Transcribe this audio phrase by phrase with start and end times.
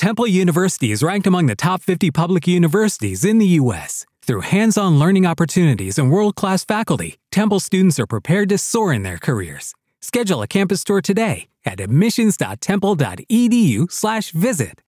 [0.00, 4.06] Temple University is ranked among the top 50 public universities in the U.S.
[4.22, 8.94] Through hands on learning opportunities and world class faculty, Temple students are prepared to soar
[8.94, 9.74] in their careers.
[10.00, 14.80] Schedule a campus tour today at admissions.temple.edu/slash visit.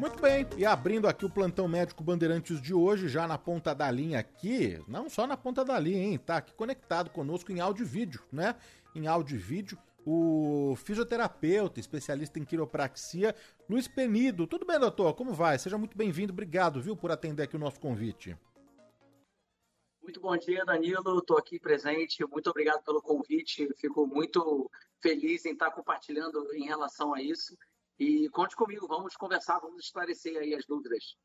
[0.00, 3.88] Muito bem, e abrindo aqui o plantão médico Bandeirantes de hoje, já na ponta da
[3.88, 6.18] linha aqui, não só na ponta da linha, hein?
[6.18, 8.56] Tá aqui conectado conosco em áudio e vídeo, né?
[8.96, 9.78] Em áudio e vídeo,
[10.10, 13.36] o fisioterapeuta, especialista em quiropraxia,
[13.68, 14.46] Luiz Penido.
[14.46, 15.12] Tudo bem, doutor?
[15.12, 15.58] Como vai?
[15.58, 16.32] Seja muito bem-vindo.
[16.32, 18.34] Obrigado, viu, por atender aqui o nosso convite.
[20.02, 21.18] Muito bom dia, Danilo.
[21.18, 22.24] Estou aqui presente.
[22.24, 23.68] Muito obrigado pelo convite.
[23.76, 24.70] Fico muito
[25.02, 27.54] feliz em estar compartilhando em relação a isso.
[27.98, 31.16] E conte comigo, vamos conversar, vamos esclarecer aí as dúvidas.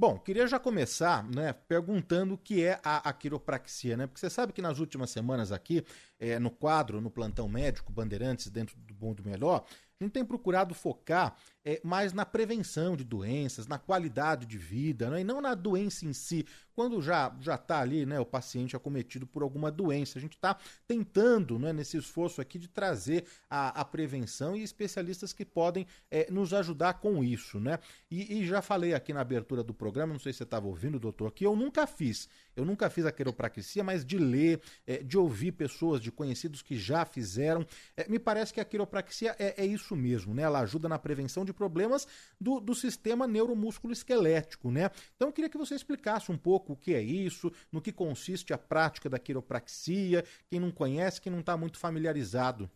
[0.00, 4.06] Bom, queria já começar, né, perguntando o que é a, a quiropraxia, né?
[4.06, 5.84] Porque você sabe que nas últimas semanas aqui,
[6.18, 9.62] é, no quadro, no plantão médico, Bandeirantes, dentro do Bom do Melhor,
[10.04, 15.20] gente tem procurado focar é, mais na prevenção de doenças, na qualidade de vida, né?
[15.20, 16.46] e não na doença em si.
[16.74, 20.56] Quando já já está ali, né, o paciente acometido por alguma doença, a gente está
[20.86, 26.30] tentando, né, nesse esforço aqui de trazer a, a prevenção e especialistas que podem é,
[26.30, 27.78] nos ajudar com isso, né?
[28.10, 30.98] E, e, já falei aqui na abertura do programa, não sei se você estava ouvindo,
[30.98, 32.28] doutor, que eu nunca fiz.
[32.60, 36.78] Eu nunca fiz a quiropraxia, mas de ler, é, de ouvir pessoas, de conhecidos que
[36.78, 37.66] já fizeram,
[37.96, 40.42] é, me parece que a quiropraxia é, é isso mesmo, né?
[40.42, 42.06] Ela ajuda na prevenção de problemas
[42.40, 44.90] do, do sistema neuromúsculo esquelético, né?
[45.16, 48.52] Então eu queria que você explicasse um pouco o que é isso, no que consiste
[48.52, 52.70] a prática da quiropraxia, quem não conhece, quem não está muito familiarizado.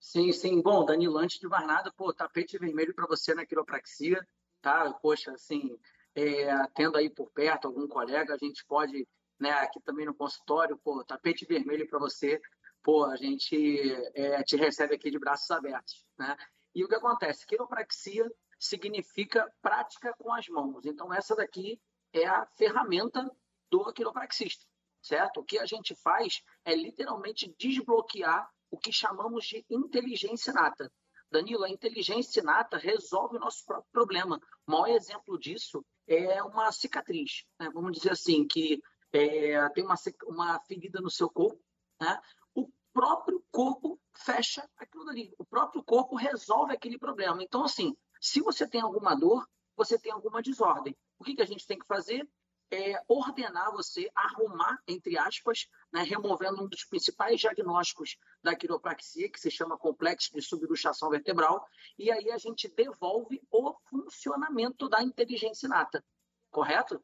[0.00, 0.60] Sim, sim.
[0.60, 4.26] Bom, Danilo, antes de mais nada, pô, tapete vermelho para você na quiropraxia,
[4.60, 4.92] tá?
[4.92, 5.78] Poxa, assim,
[6.14, 9.06] é, tendo aí por perto algum colega, a gente pode,
[9.38, 12.40] né, aqui também no consultório, pô, tapete vermelho para você,
[12.82, 13.56] pô, a gente
[14.14, 16.36] é, te recebe aqui de braços abertos, né?
[16.74, 17.46] E o que acontece?
[17.46, 20.84] Quiropraxia significa prática com as mãos.
[20.84, 21.80] Então, essa daqui
[22.12, 23.24] é a ferramenta
[23.70, 24.64] do quiropraxista,
[25.02, 25.40] certo?
[25.40, 30.90] O que a gente faz é literalmente desbloquear o que chamamos de inteligência inata.
[31.30, 34.40] Danilo, a inteligência inata resolve o nosso próprio problema.
[34.66, 37.44] O maior exemplo disso é uma cicatriz.
[37.58, 37.70] Né?
[37.72, 38.80] Vamos dizer assim, que
[39.12, 39.94] é, tem uma,
[40.26, 41.60] uma ferida no seu corpo,
[42.00, 42.20] né?
[42.94, 45.34] próprio corpo fecha aquilo dali.
[45.36, 47.42] O próprio corpo resolve aquele problema.
[47.42, 50.96] Então, assim, se você tem alguma dor, você tem alguma desordem.
[51.18, 52.26] O que, que a gente tem que fazer?
[52.74, 59.38] É ordenar você, arrumar, entre aspas, né, removendo um dos principais diagnósticos da quiropraxia, que
[59.38, 61.64] se chama complexo de subluxação vertebral,
[61.96, 66.04] e aí a gente devolve o funcionamento da inteligência inata.
[66.50, 67.00] Correto?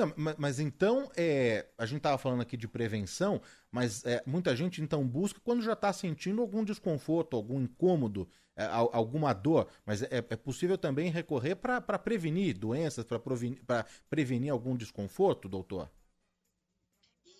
[0.00, 3.38] Não, mas, mas, então, é, a gente estava falando aqui de prevenção,
[3.70, 8.64] mas é, muita gente então busca quando já está sentindo algum desconforto, algum incômodo, é,
[8.64, 15.50] alguma dor, mas é, é possível também recorrer para prevenir doenças, para prevenir algum desconforto,
[15.50, 15.90] doutor?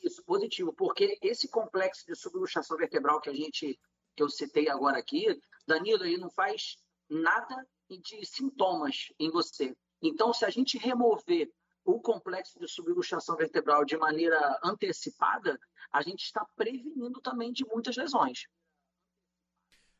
[0.04, 3.78] Isso, positivo, porque esse complexo de subluxação vertebral que a gente,
[4.14, 5.24] que eu citei agora aqui,
[5.66, 6.76] Danilo, ele não faz
[7.08, 9.74] nada de sintomas em você.
[10.02, 11.50] Então, se a gente remover
[11.84, 15.58] o complexo de subluxação vertebral de maneira antecipada,
[15.92, 18.46] a gente está prevenindo também de muitas lesões.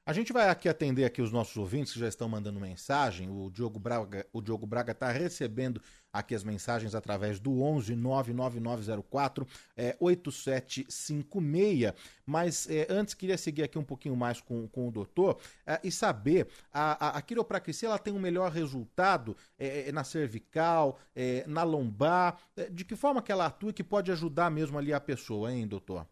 [0.06, 3.28] A gente vai aqui atender aqui os nossos ouvintes que já estão mandando mensagem.
[3.28, 5.81] O Diogo Braga, o Diogo Braga está recebendo
[6.11, 9.47] aqui as mensagens através do 11 99904
[9.77, 11.93] é, 8756.
[12.25, 15.93] Mas é, antes queria seguir aqui um pouquinho mais com, com o doutor é, e
[15.93, 21.44] saber a, a, a quiropraxia ela tem um melhor resultado é, é na cervical, é,
[21.47, 22.41] na lombar.
[22.72, 26.06] de que forma que ela atua que pode ajudar mesmo ali a pessoa, hein, doutor?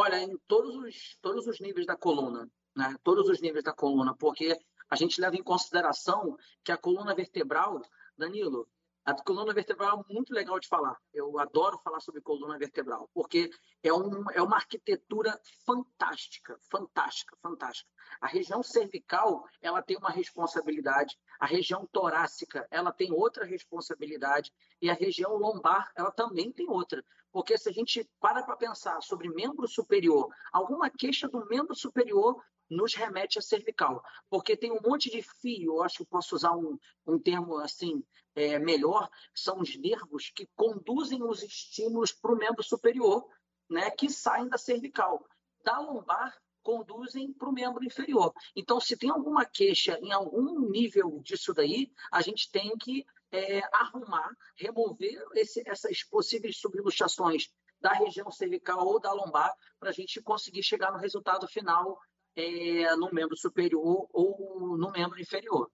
[0.00, 2.94] Olha, em todos os, todos os níveis da coluna, né?
[3.02, 4.56] Todos os níveis da coluna, porque
[4.88, 7.82] a gente leva em consideração que a coluna vertebral,
[8.16, 8.68] Danilo,
[9.04, 10.96] a coluna vertebral é muito legal de falar.
[11.12, 13.50] Eu adoro falar sobre coluna vertebral, porque
[13.82, 15.36] é, um, é uma arquitetura
[15.66, 17.90] fantástica, fantástica, fantástica.
[18.20, 24.88] A região cervical, ela tem uma responsabilidade, a região torácica, ela tem outra responsabilidade, e
[24.88, 27.04] a região lombar, ela também tem outra.
[27.38, 32.44] Porque se a gente para para pensar sobre membro superior, alguma queixa do membro superior
[32.68, 36.56] nos remete a cervical, porque tem um monte de fio, eu acho que posso usar
[36.56, 36.76] um,
[37.06, 38.02] um termo assim
[38.34, 43.24] é, melhor, são os nervos que conduzem os estímulos para o membro superior,
[43.70, 45.24] né, que saem da cervical.
[45.62, 48.34] Da lombar, conduzem para o membro inferior.
[48.56, 53.60] Então, se tem alguma queixa em algum nível disso daí, a gente tem que é,
[53.72, 57.48] arrumar, remover esse, essas possíveis subluxações
[57.80, 61.98] da região cervical ou da lombar para a gente conseguir chegar no resultado final
[62.34, 65.70] é, no membro superior ou no membro inferior.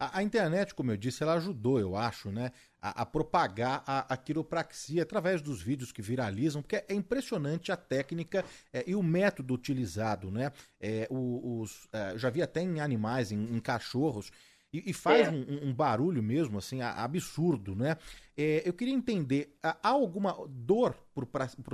[0.00, 4.14] A, a, internet, como eu disse, ela ajudou, eu acho, né, a, a propagar a,
[4.14, 9.02] a, quiropraxia através dos vídeos que viralizam, porque é impressionante a técnica é, e o
[9.02, 10.52] método utilizado, né?
[10.80, 14.30] É, os, é, já vi até em animais, em, em cachorros,
[14.72, 15.30] e, e faz é.
[15.30, 17.96] um, um, barulho mesmo, assim, absurdo, né?
[18.36, 21.24] É, eu queria entender, há alguma dor para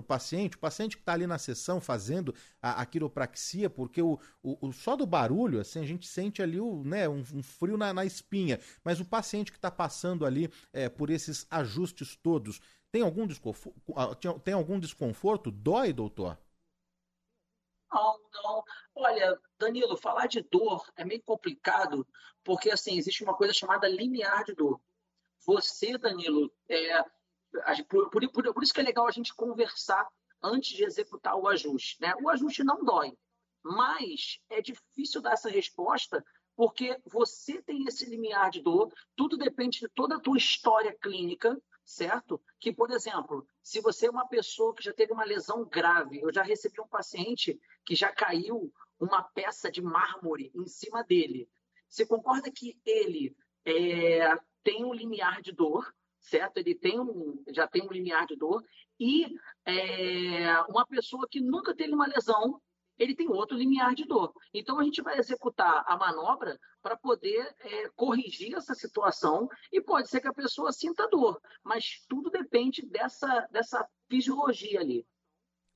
[0.00, 0.56] o paciente?
[0.56, 4.72] O paciente que está ali na sessão fazendo a, a quiropraxia, porque o, o, o,
[4.72, 8.04] só do barulho, assim, a gente sente ali o, né, um, um frio na, na,
[8.04, 8.60] espinha.
[8.84, 12.60] Mas o paciente que está passando ali é, por esses ajustes todos,
[12.92, 15.50] tem algum, desconforto, tem algum desconforto?
[15.50, 16.38] Dói, doutor?
[17.94, 18.64] Não, não.
[18.96, 22.06] Olha, Danilo, falar de dor é meio complicado,
[22.42, 24.80] porque assim, existe uma coisa chamada limiar de dor.
[25.46, 27.04] Você, Danilo, é,
[27.88, 30.08] por, por, por, por isso que é legal a gente conversar
[30.42, 32.00] antes de executar o ajuste.
[32.00, 32.12] Né?
[32.20, 33.16] O ajuste não dói,
[33.62, 36.24] mas é difícil dar essa resposta
[36.56, 41.60] porque você tem esse limiar de dor, tudo depende de toda a tua história clínica,
[41.84, 42.40] certo?
[42.58, 46.32] Que, por exemplo, se você é uma pessoa que já teve uma lesão grave, eu
[46.32, 51.48] já recebi um paciente que já caiu uma peça de mármore em cima dele.
[51.88, 56.58] Você concorda que ele é, tem um limiar de dor, certo?
[56.58, 58.64] Ele tem um, já tem um limiar de dor
[58.98, 59.26] e
[59.66, 62.60] é, uma pessoa que nunca teve uma lesão
[62.98, 64.32] ele tem outro limiar de dor.
[64.52, 70.08] Então, a gente vai executar a manobra para poder é, corrigir essa situação e pode
[70.08, 75.06] ser que a pessoa sinta dor, mas tudo depende dessa, dessa fisiologia ali.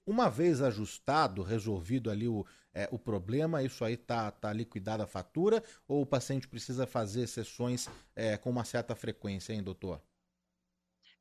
[0.06, 5.06] Uma vez ajustado, resolvido ali o, é, o problema, isso aí está tá liquidada a
[5.06, 10.00] fatura ou o paciente precisa fazer sessões é, com uma certa frequência, hein, doutor?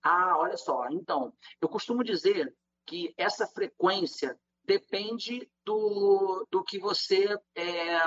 [0.02, 0.88] Ah, olha só.
[0.90, 2.56] Então, eu costumo dizer
[2.86, 7.26] que essa frequência depende do, do que você
[7.56, 7.98] é,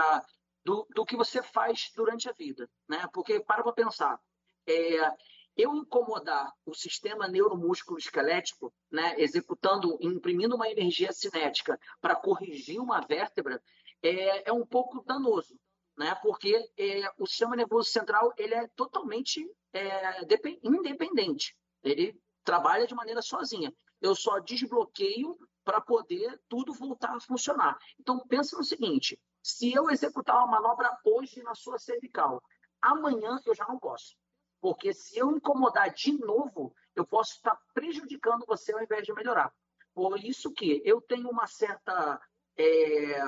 [0.62, 3.08] do, do que você faz durante a vida, né?
[3.14, 4.20] Porque para para pensar,
[4.66, 5.10] é,
[5.56, 13.00] eu incomodar o sistema neuromúsculo esquelético, né, executando, imprimindo uma energia cinética para corrigir uma
[13.00, 13.60] vértebra,
[14.02, 15.58] é, é um pouco danoso,
[15.96, 16.14] né?
[16.22, 20.20] Porque é, o sistema nervoso central ele é totalmente é,
[20.62, 23.72] independente, ele trabalha de maneira sozinha.
[24.00, 27.78] Eu só desbloqueio para poder tudo voltar a funcionar.
[27.98, 32.42] Então, pensa no seguinte: se eu executar uma manobra hoje na sua cervical,
[32.80, 34.16] amanhã eu já não posso.
[34.60, 39.52] Porque se eu incomodar de novo, eu posso estar prejudicando você ao invés de melhorar.
[39.94, 42.20] Por isso que eu tenho uma certa,
[42.56, 43.22] é,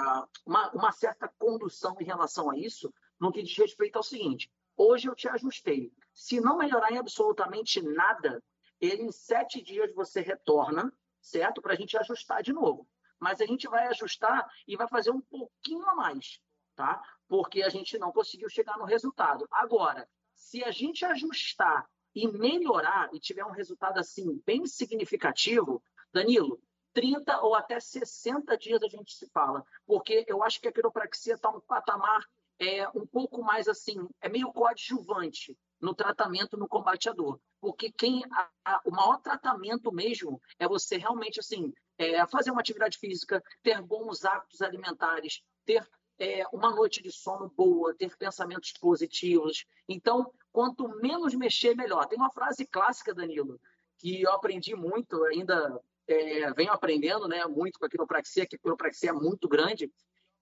[0.44, 5.08] uma, uma certa condução em relação a isso, no que diz respeito ao seguinte: hoje
[5.08, 5.92] eu te ajustei.
[6.12, 8.42] Se não melhorar em absolutamente nada,
[8.80, 11.62] ele em sete dias você retorna certo?
[11.62, 12.86] Para a gente ajustar de novo.
[13.18, 16.40] Mas a gente vai ajustar e vai fazer um pouquinho a mais,
[16.74, 17.00] tá?
[17.28, 19.46] Porque a gente não conseguiu chegar no resultado.
[19.50, 25.82] Agora, se a gente ajustar e melhorar e tiver um resultado assim bem significativo,
[26.12, 26.60] Danilo,
[26.92, 31.34] 30 ou até 60 dias a gente se fala, porque eu acho que a quiropraxia
[31.34, 32.22] está um patamar
[32.58, 37.40] é, um pouco mais assim, é meio coadjuvante no tratamento no combate à dor.
[37.60, 42.60] Porque quem a, a, o maior tratamento mesmo é você realmente assim é, fazer uma
[42.60, 45.84] atividade física, ter bons hábitos alimentares, ter
[46.18, 49.66] é, uma noite de sono boa, ter pensamentos positivos.
[49.88, 52.06] Então, quanto menos mexer, melhor.
[52.06, 53.60] Tem uma frase clássica, Danilo,
[53.98, 58.58] que eu aprendi muito, ainda é, venho aprendendo né, muito com a quiropraxia, que a
[58.58, 59.90] quiropraxia é muito grande,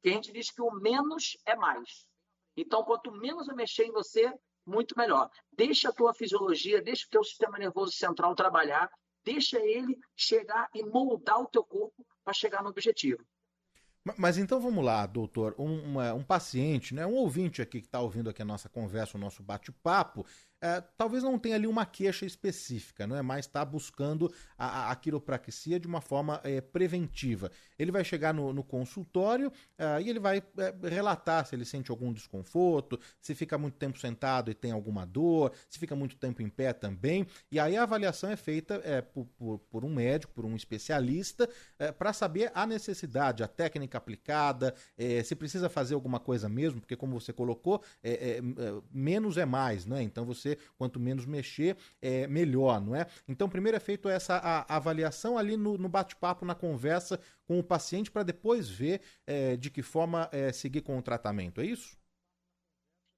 [0.02, 2.06] que a gente diz que o menos é mais.
[2.56, 4.32] Então, quanto menos eu mexer em você,
[4.70, 5.28] muito melhor.
[5.52, 8.88] Deixa a tua fisiologia, deixa o teu sistema nervoso central trabalhar,
[9.24, 13.24] deixa ele chegar e moldar o teu corpo para chegar no objetivo.
[14.16, 15.54] Mas então vamos lá, doutor.
[15.58, 19.20] Um, um paciente, né, um ouvinte aqui que está ouvindo aqui a nossa conversa, o
[19.20, 20.24] nosso bate-papo,
[20.62, 23.22] é, talvez não tenha ali uma queixa específica, não é?
[23.22, 27.50] Mas está buscando a, a, quiropraxia de uma forma é, preventiva.
[27.78, 31.90] Ele vai chegar no, no consultório é, e ele vai é, relatar se ele sente
[31.90, 36.42] algum desconforto, se fica muito tempo sentado e tem alguma dor, se fica muito tempo
[36.42, 37.26] em pé também.
[37.50, 41.48] E aí a avaliação é feita é, por, por, por, um médico, por um especialista,
[41.78, 44.74] é, para saber a necessidade, a técnica aplicada,
[45.24, 47.82] se precisa fazer alguma coisa mesmo, porque como você colocou,
[48.90, 50.02] menos é mais, né?
[50.02, 53.06] Então você você, quanto menos mexer, é melhor, não é?
[53.28, 57.58] Então, primeiro é feito essa a, a avaliação ali no, no bate-papo, na conversa com
[57.58, 61.66] o paciente, para depois ver é, de que forma é, seguir com o tratamento, é
[61.66, 61.98] isso?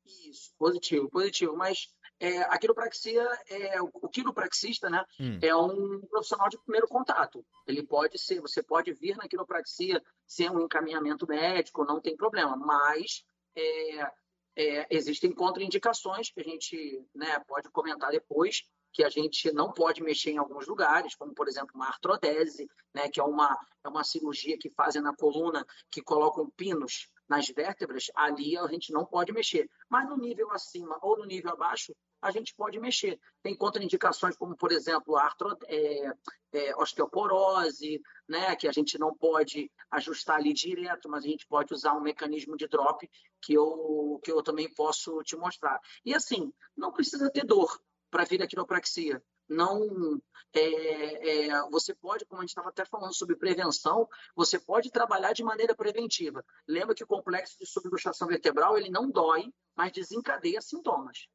[0.05, 1.57] Isso, positivo, positivo.
[1.57, 5.39] Mas é, a quiropraxia, é, o quiropraxista, né, hum.
[5.41, 7.45] é um profissional de primeiro contato.
[7.67, 12.57] Ele pode ser, você pode vir na quiropraxia sem um encaminhamento médico, não tem problema,
[12.57, 13.25] mas
[13.57, 14.11] é,
[14.57, 20.03] é, existem contraindicações que a gente né, pode comentar depois, que a gente não pode
[20.03, 24.05] mexer em alguns lugares, como, por exemplo, uma artrodese, né, que é uma, é uma
[24.05, 29.33] cirurgia que fazem na coluna, que colocam pinos nas vértebras, ali a gente não pode
[29.33, 29.67] mexer.
[29.89, 33.19] Mas no nível acima ou no nível abaixo, a gente pode mexer.
[33.43, 36.13] Tem contraindicações como, por exemplo, artro, é,
[36.53, 41.73] é, osteoporose, né, que a gente não pode ajustar ali direto, mas a gente pode
[41.73, 43.11] usar um mecanismo de drop
[43.41, 45.81] que eu, que eu também posso te mostrar.
[46.05, 49.23] E assim, não precisa ter dor para vir a quiropraxia.
[49.53, 50.21] Não,
[50.55, 55.33] é, é, você pode, como a gente estava até falando sobre prevenção, você pode trabalhar
[55.33, 56.45] de maneira preventiva.
[56.67, 61.29] Lembra que o complexo de subluxação vertebral ele não dói, mas desencadeia sintomas.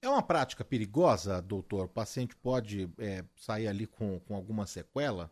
[0.00, 1.86] É uma prática perigosa, doutor?
[1.86, 5.30] O paciente pode é, sair ali com, com alguma sequela?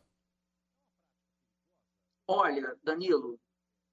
[2.26, 3.38] Olha, Danilo,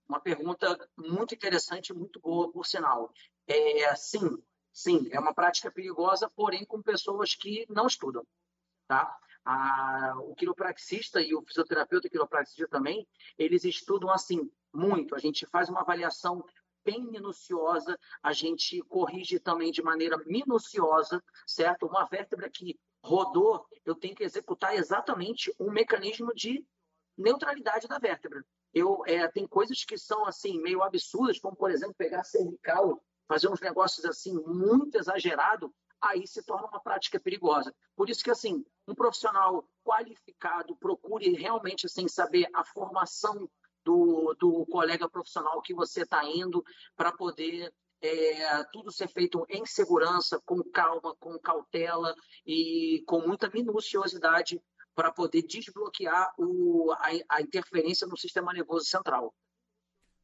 [0.10, 3.14] uma pergunta muito interessante, muito boa, por sinal.
[3.46, 4.42] É, sim,
[4.74, 8.26] sim, é uma prática perigosa, porém com pessoas que não estudam.
[8.88, 9.16] Tá?
[9.46, 15.16] A, o quiropraxista e o fisioterapeuta quiropraxista também, eles estudam assim muito.
[15.16, 16.44] A gente faz uma avaliação
[16.84, 21.86] bem minuciosa, a gente corrige também de maneira minuciosa, certo?
[21.86, 26.66] Uma vértebra que rodou, eu tenho que executar exatamente um mecanismo de
[27.18, 28.44] neutralidade da vértebra.
[28.74, 33.04] Eu, é, tem coisas que são assim meio absurdas, como por exemplo pegar a cervical,
[33.28, 37.74] fazer uns negócios assim muito exagerado, aí se torna uma prática perigosa.
[37.96, 43.50] Por isso que assim um profissional qualificado procure realmente assim saber a formação
[43.84, 46.64] do, do colega profissional que você está indo
[46.96, 52.14] para poder é, tudo ser feito em segurança, com calma, com cautela
[52.46, 54.62] e com muita minuciosidade
[54.94, 59.34] para poder desbloquear o, a, a interferência no sistema nervoso central.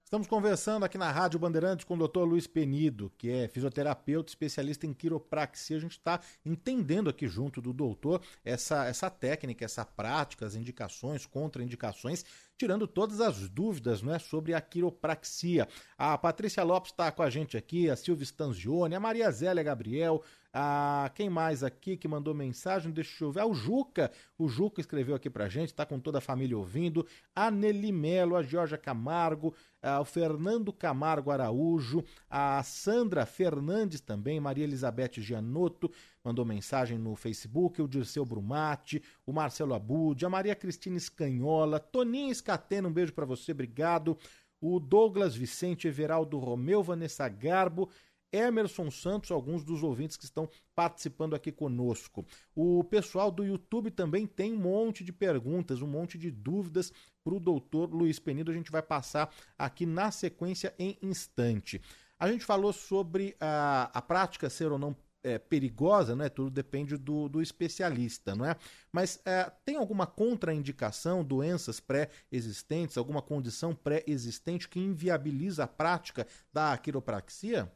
[0.09, 2.21] Estamos conversando aqui na Rádio Bandeirantes com o Dr.
[2.21, 5.77] Luiz Penido, que é fisioterapeuta especialista em quiropraxia.
[5.77, 11.27] A gente está entendendo aqui junto do doutor essa, essa técnica, essa prática, as indicações,
[11.27, 12.25] contraindicações,
[12.57, 15.67] tirando todas as dúvidas não é, sobre a quiropraxia.
[15.95, 20.23] A Patrícia Lopes está com a gente aqui, a Silvia Stanzione, a Maria Zélia Gabriel,
[20.51, 22.91] ah, quem mais aqui que mandou mensagem?
[22.91, 23.43] Deixa eu ver.
[23.43, 24.11] O Juca.
[24.37, 27.05] O Juca escreveu aqui pra gente, tá com toda a família ouvindo.
[27.35, 34.39] A Nelly Melo, a Georgia Camargo, ah, o Fernando Camargo Araújo, a Sandra Fernandes também,
[34.39, 35.91] Maria Elizabeth Gianotto
[36.23, 42.31] mandou mensagem no Facebook, o Dirceu Brumati, o Marcelo Abud, a Maria Cristina Escanhola, Toninho
[42.31, 44.17] Escatena, um beijo para você, obrigado.
[44.61, 47.89] O Douglas Vicente, Everaldo Romeu, Vanessa Garbo,
[48.31, 52.25] Emerson Santos, alguns dos ouvintes que estão participando aqui conosco.
[52.55, 56.93] O pessoal do YouTube também tem um monte de perguntas, um monte de dúvidas
[57.29, 58.49] para o doutor Luiz Penido.
[58.49, 61.79] A gente vai passar aqui na sequência em instante.
[62.17, 66.27] A gente falou sobre a, a prática ser ou não é, perigosa, né?
[66.27, 68.55] Tudo depende do, do especialista, não é?
[68.91, 76.75] Mas é, tem alguma contraindicação, doenças pré-existentes, alguma condição pré-existente que inviabiliza a prática da
[76.77, 77.71] quiropraxia?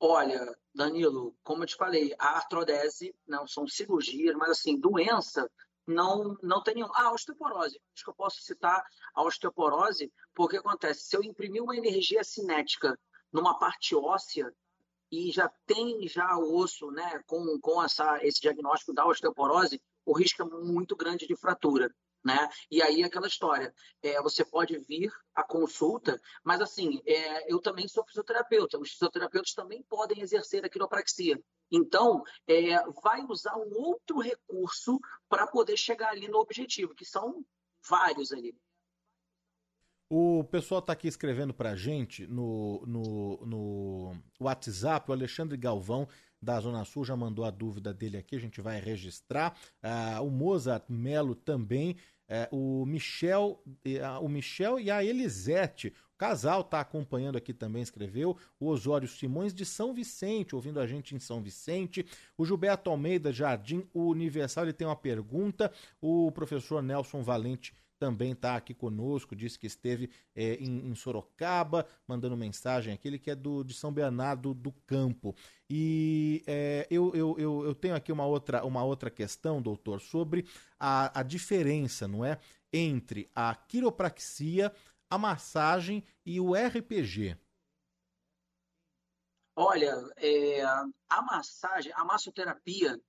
[0.00, 5.50] Olha, Danilo, como eu te falei, a artrodese não são cirurgias, mas assim, doença
[5.88, 6.90] não não tem nenhum.
[6.94, 7.80] Ah, osteoporose.
[7.94, 12.98] Acho que eu posso citar a osteoporose, porque acontece, se eu imprimir uma energia cinética
[13.32, 14.52] numa parte óssea
[15.10, 20.12] e já tem já o osso, né, com, com essa, esse diagnóstico da osteoporose, o
[20.12, 21.90] risco é muito grande de fratura.
[22.24, 22.48] Né?
[22.70, 23.72] E aí aquela história,
[24.02, 29.54] é, você pode vir à consulta, mas assim, é, eu também sou fisioterapeuta, os fisioterapeutas
[29.54, 31.40] também podem exercer a quiropraxia.
[31.70, 34.98] Então, é, vai usar um outro recurso
[35.28, 37.44] para poder chegar ali no objetivo, que são
[37.88, 38.56] vários ali.
[40.10, 46.08] O pessoal está aqui escrevendo para a gente no, no, no WhatsApp, o Alexandre Galvão
[46.40, 49.56] da Zona Sul já mandou a dúvida dele aqui, a gente vai registrar.
[49.82, 51.96] Ah, o Mozart Melo também.
[52.30, 53.58] É, o Michel
[54.20, 55.94] o Michel e a Elisete.
[56.14, 58.36] O casal está acompanhando aqui também, escreveu.
[58.60, 62.04] O Osório Simões de São Vicente, ouvindo a gente em São Vicente.
[62.36, 65.72] O Gilberto Almeida Jardim Universal, ele tem uma pergunta.
[66.02, 71.86] O professor Nelson Valente também está aqui conosco, disse que esteve é, em, em, Sorocaba,
[72.06, 75.34] mandando mensagem aqui, ele que é do, de São Bernardo do Campo.
[75.68, 80.46] E é, eu, eu, eu, eu, tenho aqui uma outra, uma outra questão, doutor, sobre
[80.78, 82.38] a, a diferença, não é?
[82.72, 84.72] Entre a quiropraxia,
[85.10, 87.36] a massagem e o RPG.
[89.56, 93.00] Olha, é, a massagem, a massoterapia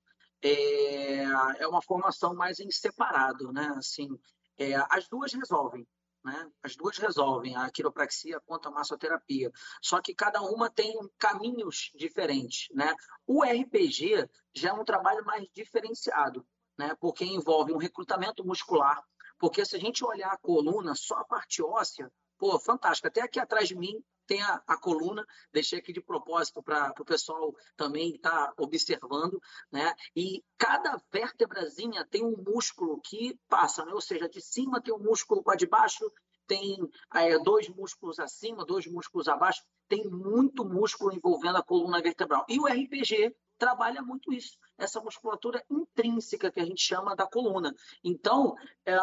[0.42, 1.24] é,
[1.60, 3.72] é uma formação mais em separado, né?
[3.78, 4.20] Assim,
[4.60, 5.88] é, as duas resolvem,
[6.24, 6.52] né?
[6.62, 9.52] As duas resolvem, a quiropraxia quanto a massoterapia.
[9.82, 12.94] Só que cada uma tem caminhos diferentes, né?
[13.26, 16.46] O RPG já é um trabalho mais diferenciado,
[16.78, 16.96] né?
[17.00, 19.02] Porque envolve um recrutamento muscular.
[19.38, 23.08] Porque se a gente olhar a coluna, só a parte óssea, pô, fantástico.
[23.08, 27.04] Até aqui atrás de mim tem a, a coluna, deixei aqui de propósito para o
[27.04, 29.92] pessoal também estar tá observando, né?
[30.16, 33.92] E cada vértebrazinha tem um músculo que passa, né?
[33.92, 36.12] Ou seja, de cima tem um músculo com a de baixo,
[36.46, 36.78] tem
[37.16, 42.46] é, dois músculos acima, dois músculos abaixo, tem muito músculo envolvendo a coluna vertebral.
[42.48, 47.74] E o RPG trabalha muito isso, essa musculatura intrínseca que a gente chama da coluna.
[48.04, 48.56] Então,
[48.86, 48.96] é,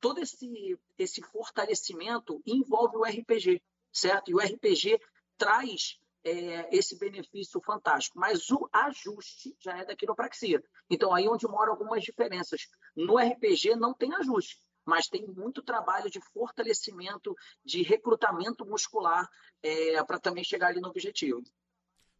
[0.00, 3.62] todo esse, esse fortalecimento envolve o RPG,
[3.94, 4.30] certo?
[4.30, 5.00] E o RPG
[5.38, 10.62] traz é, esse benefício fantástico, mas o ajuste já é da quiropraxia.
[10.90, 12.62] Então, aí onde moram algumas diferenças.
[12.96, 17.34] No RPG não tem ajuste, mas tem muito trabalho de fortalecimento,
[17.64, 19.28] de recrutamento muscular
[19.62, 21.42] é, para também chegar ali no objetivo.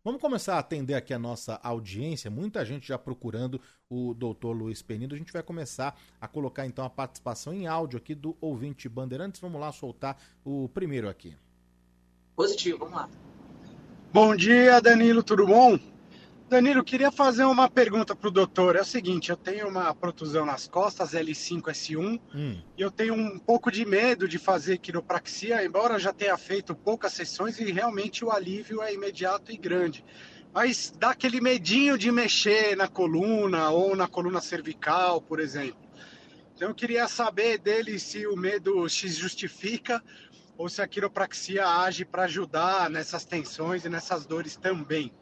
[0.05, 4.83] Vamos começar a atender aqui a nossa audiência, muita gente já procurando o doutor Luiz
[4.83, 5.15] Penido.
[5.15, 9.41] A gente vai começar a colocar então a participação em áudio aqui do ouvinte Bandeirantes.
[9.41, 11.35] Vamos lá soltar o primeiro aqui.
[12.37, 13.09] Positivo, vamos lá.
[14.13, 15.79] Bom dia, Danilo, tudo bom?
[16.49, 18.77] Danilo, queria fazer uma pergunta para o doutor.
[18.77, 22.61] É o seguinte, eu tenho uma protusão nas costas, L5S1, hum.
[22.77, 27.13] e eu tenho um pouco de medo de fazer quiropraxia, embora já tenha feito poucas
[27.13, 30.05] sessões e realmente o alívio é imediato e grande.
[30.53, 35.85] Mas dá aquele medinho de mexer na coluna ou na coluna cervical, por exemplo.
[36.55, 40.01] Então eu queria saber dele se o medo se justifica
[40.57, 45.13] ou se a quiropraxia age para ajudar nessas tensões e nessas dores também.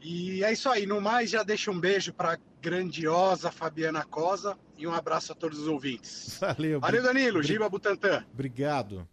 [0.00, 0.86] E é isso aí.
[0.86, 5.58] No mais, já deixo um beijo para grandiosa Fabiana Cosa e um abraço a todos
[5.58, 6.38] os ouvintes.
[6.38, 6.80] Valeu.
[6.80, 7.42] Valeu, Danilo.
[7.42, 8.24] Giba Butantan.
[8.32, 9.08] Obrigado.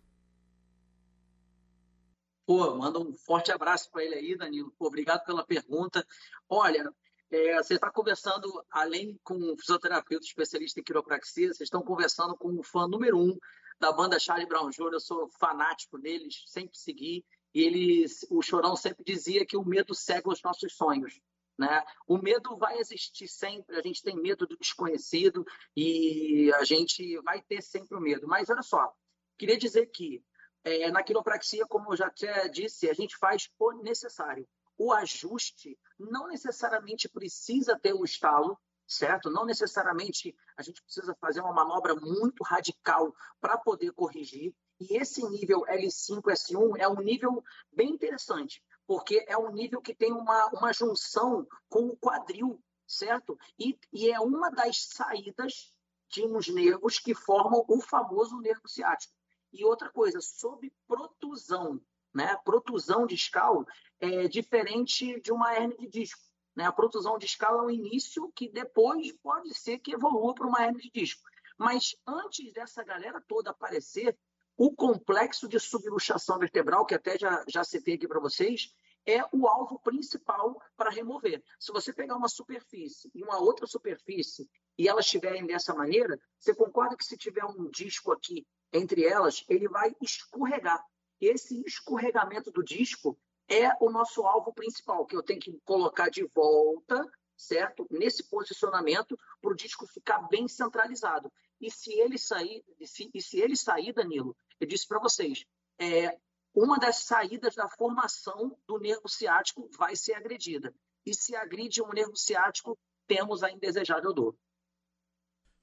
[2.46, 4.74] Pô, manda um forte abraço para ele aí, Danilo.
[4.78, 6.06] Pô, obrigado pela pergunta.
[6.50, 6.92] Olha,
[7.32, 12.50] é, você está conversando, além com um fisioterapeuta especialista em quiropraxia, vocês estão conversando com
[12.50, 13.38] o fã número um
[13.84, 18.78] da banda Charlie Brown Jr., eu sou fanático deles, sempre segui, e ele, o Chorão
[18.78, 21.20] sempre dizia que o medo cega os nossos sonhos.
[21.60, 21.84] Né?
[22.08, 27.42] O medo vai existir sempre, a gente tem medo do desconhecido e a gente vai
[27.42, 28.26] ter sempre o medo.
[28.26, 28.90] Mas olha só,
[29.38, 30.24] queria dizer que
[30.64, 34.48] é, na quiropraxia, como eu já até disse, a gente faz o necessário.
[34.78, 39.30] O ajuste não necessariamente precisa ter o estalo, certo?
[39.30, 44.54] Não necessariamente a gente precisa fazer uma manobra muito radical para poder corrigir.
[44.80, 49.96] E esse nível L5, S1 é um nível bem interessante, porque é um nível que
[49.96, 53.38] tem uma, uma junção com o quadril, certo?
[53.58, 55.74] E, e é uma das saídas
[56.10, 59.14] de uns nervos que formam o famoso nervo ciático.
[59.52, 61.80] E outra coisa, sob protusão,
[62.14, 62.36] né?
[62.44, 63.66] Protusão discal
[64.00, 66.33] é diferente de uma hernia de disco.
[66.56, 66.66] Né?
[66.66, 70.82] A protusão discal é um início que depois pode ser que evolua para uma hernia
[70.82, 71.22] de disco.
[71.58, 74.18] Mas antes dessa galera toda aparecer,
[74.58, 78.74] o complexo de subluxação vertebral, que até já, já citei aqui para vocês,
[79.06, 81.44] é o alvo principal para remover.
[81.60, 86.56] Se você pegar uma superfície e uma outra superfície e elas estiverem dessa maneira, você
[86.56, 90.84] concorda que se tiver um disco aqui entre elas, ele vai escorregar.
[91.22, 93.18] Esse escorregamento do disco
[93.50, 97.86] é o nosso alvo principal, que eu tenho que colocar de volta, certo?
[97.90, 101.32] Nesse posicionamento, para o disco ficar bem centralizado.
[101.60, 105.46] E se ele sair, se, e se ele sair, Danilo, eu disse para vocês,
[105.80, 106.18] é,
[106.54, 110.74] uma das saídas da formação do nervo ciático vai ser agredida.
[111.06, 112.78] E se agride um nervo ciático,
[113.08, 114.36] temos a indesejável dor.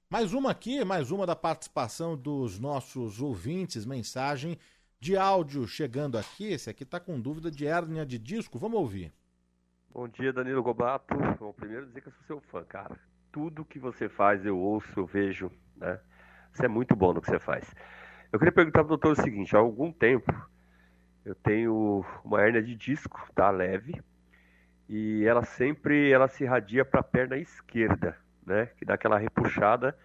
[0.09, 4.59] Mais uma aqui, mais uma da participação dos nossos ouvintes, mensagem
[5.01, 6.53] de áudio chegando aqui.
[6.53, 8.59] Esse aqui está com dúvida de hérnia de disco.
[8.59, 9.11] Vamos ouvir.
[9.91, 11.15] Bom dia, Danilo Gobato.
[11.39, 12.95] Bom, primeiro dizer que eu sou seu fã, cara.
[13.31, 15.99] Tudo que você faz eu ouço, eu vejo, né?
[16.53, 17.65] Você é muito bom no que você faz.
[18.31, 20.31] Eu queria perguntar para o doutor o seguinte: há algum tempo
[21.25, 23.49] eu tenho uma hérnia de disco, tá?
[23.49, 23.99] Leve.
[24.87, 28.67] E ela sempre ela se irradia para a perna esquerda, né?
[28.77, 29.97] Que dá aquela repuxada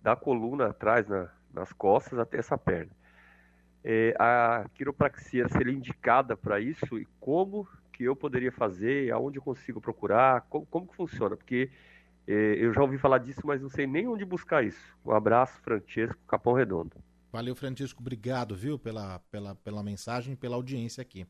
[0.00, 2.95] da coluna atrás, na, nas costas, até essa perna
[3.88, 9.42] é, a quiropraxia seria indicada para isso e como que eu poderia fazer, aonde eu
[9.42, 11.36] consigo procurar, como, como que funciona?
[11.36, 11.70] Porque
[12.26, 14.98] é, eu já ouvi falar disso, mas não sei nem onde buscar isso.
[15.04, 16.96] Um abraço, Francesco, Capão Redondo.
[17.30, 18.00] Valeu, Francisco.
[18.00, 21.24] Obrigado, viu, pela, pela, pela mensagem pela audiência aqui.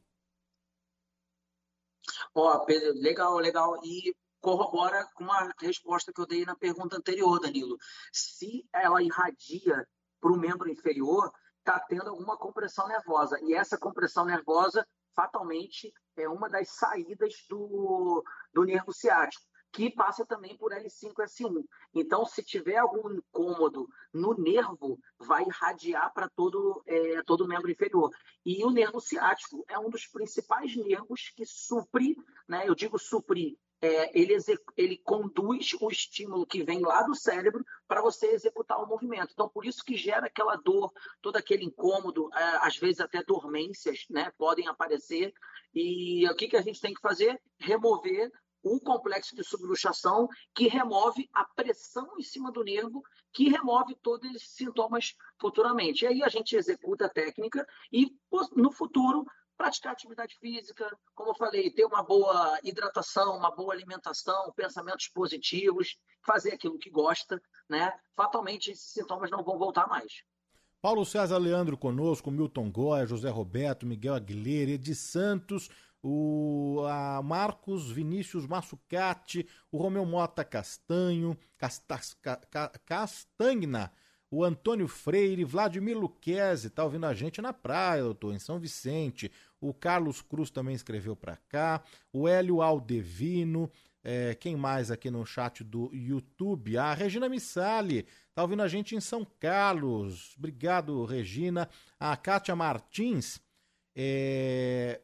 [2.34, 3.76] Ó, Pedro, legal, legal.
[3.84, 7.76] E corrobora com uma resposta que eu dei na pergunta anterior, Danilo.
[8.10, 9.86] Se ela irradia
[10.20, 11.30] para o membro inferior,
[11.66, 13.38] está tendo alguma compressão nervosa.
[13.42, 18.24] E essa compressão nervosa, fatalmente, é uma das saídas do,
[18.54, 21.64] do nervo ciático, que passa também por L5S1.
[21.92, 27.70] Então, se tiver algum incômodo no nervo, vai irradiar para todo, é, todo o membro
[27.70, 28.10] inferior.
[28.44, 32.16] E o nervo ciático é um dos principais nervos que supre,
[32.48, 34.36] né, eu digo suprir, é, ele,
[34.76, 39.32] ele conduz o estímulo que vem lá do cérebro para você executar o movimento.
[39.32, 44.06] Então, por isso que gera aquela dor, todo aquele incômodo, é, às vezes até dormências
[44.08, 45.32] né, podem aparecer.
[45.74, 47.40] E o que, que a gente tem que fazer?
[47.58, 48.30] Remover
[48.62, 53.00] o complexo de subluxação que remove a pressão em cima do nervo,
[53.32, 56.04] que remove todos esses sintomas futuramente.
[56.04, 58.10] E aí a gente executa a técnica e
[58.56, 59.24] no futuro
[59.56, 65.96] praticar atividade física, como eu falei, ter uma boa hidratação, uma boa alimentação, pensamentos positivos,
[66.24, 67.92] fazer aquilo que gosta, né?
[68.14, 70.22] Fatalmente esses sintomas não vão voltar mais.
[70.80, 75.68] Paulo César Leandro conosco, Milton Goya, José Roberto, Miguel Aguilera, Edi Santos,
[76.02, 76.82] o
[77.24, 82.38] Marcos Vinícius Massucati, o Romeu Mota Castanho, Castas, ca,
[82.84, 83.90] Castagna,
[84.30, 89.30] o Antônio Freire, Vladimir Luquezzi, tá ouvindo a gente na praia, doutor, em São Vicente.
[89.60, 91.82] O Carlos Cruz também escreveu para cá.
[92.12, 93.70] O Hélio Aldevino.
[94.08, 96.78] É, quem mais aqui no chat do YouTube?
[96.78, 100.34] A Regina Missali, tá ouvindo a gente em São Carlos.
[100.38, 101.68] Obrigado, Regina.
[101.98, 103.40] A Kátia Martins.
[103.96, 105.00] É...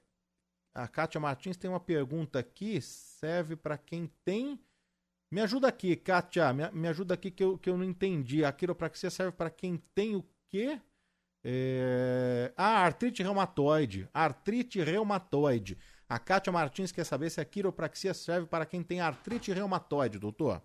[0.75, 4.59] A Kátia Martins tem uma pergunta aqui, serve para quem tem.
[5.33, 8.45] Me ajuda aqui, Kátia, me, me ajuda aqui que eu, que eu não entendi.
[8.45, 10.79] A quiropraxia serve para quem tem o quê?
[11.42, 12.53] É...
[12.55, 14.07] Ah, artrite reumatoide.
[14.12, 15.79] Artrite reumatoide.
[16.07, 20.62] A Kátia Martins quer saber se a quiropraxia serve para quem tem artrite reumatoide, doutor.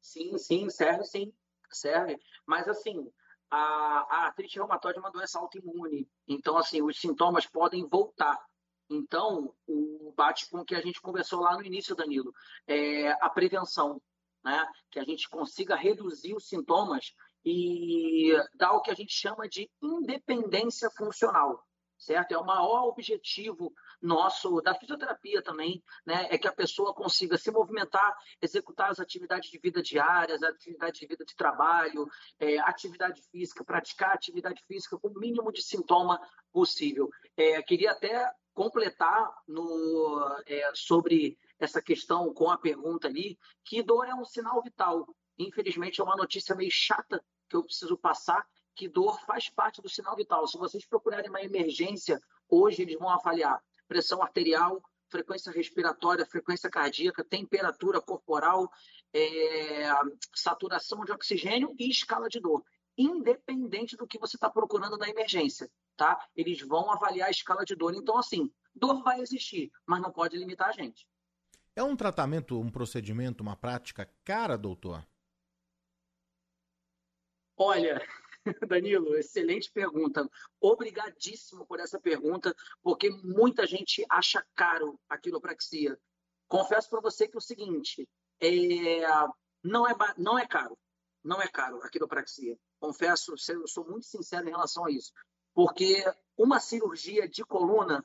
[0.00, 1.32] Sim, sim, serve sim.
[1.70, 2.18] Serve.
[2.44, 3.08] Mas assim,
[3.48, 6.10] a, a artrite reumatoide é uma doença autoimune.
[6.26, 8.44] Então, assim, os sintomas podem voltar.
[8.90, 12.34] Então, o bate com o que a gente conversou lá no início, Danilo,
[12.66, 14.02] é a prevenção,
[14.44, 14.68] né?
[14.90, 19.70] Que a gente consiga reduzir os sintomas e dar o que a gente chama de
[19.80, 21.64] independência funcional,
[21.96, 22.32] certo?
[22.32, 23.72] É o maior objetivo
[24.02, 26.26] nosso da fisioterapia também, né?
[26.28, 31.06] É que a pessoa consiga se movimentar, executar as atividades de vida diárias, atividades de
[31.06, 32.08] vida de trabalho,
[32.40, 36.20] é, atividade física, praticar atividade física com o mínimo de sintoma
[36.52, 37.08] possível.
[37.36, 44.06] É, queria até completar no, é, sobre essa questão com a pergunta ali, que dor
[44.06, 45.06] é um sinal vital.
[45.38, 49.88] Infelizmente, é uma notícia meio chata que eu preciso passar, que dor faz parte do
[49.88, 50.46] sinal vital.
[50.46, 57.24] Se vocês procurarem uma emergência, hoje eles vão avaliar pressão arterial, frequência respiratória, frequência cardíaca,
[57.24, 58.70] temperatura corporal,
[59.12, 59.90] é,
[60.34, 62.64] saturação de oxigênio e escala de dor.
[62.96, 65.68] Independente do que você está procurando na emergência,
[66.00, 66.18] tá?
[66.34, 67.94] Eles vão avaliar a escala de dor.
[67.94, 71.06] Então, assim, dor vai existir, mas não pode limitar a gente.
[71.76, 75.06] É um tratamento, um procedimento, uma prática cara, doutor?
[77.54, 78.00] Olha,
[78.66, 80.26] Danilo, excelente pergunta.
[80.58, 85.98] Obrigadíssimo por essa pergunta, porque muita gente acha caro a quiropraxia.
[86.48, 88.08] Confesso para você que é o seguinte,
[88.40, 89.02] é,
[89.62, 90.78] não, é, não é caro,
[91.22, 92.58] não é caro a quiropraxia.
[92.80, 95.12] Confesso, eu sou muito sincero em relação a isso,
[95.54, 96.04] porque
[96.36, 98.04] uma cirurgia de coluna,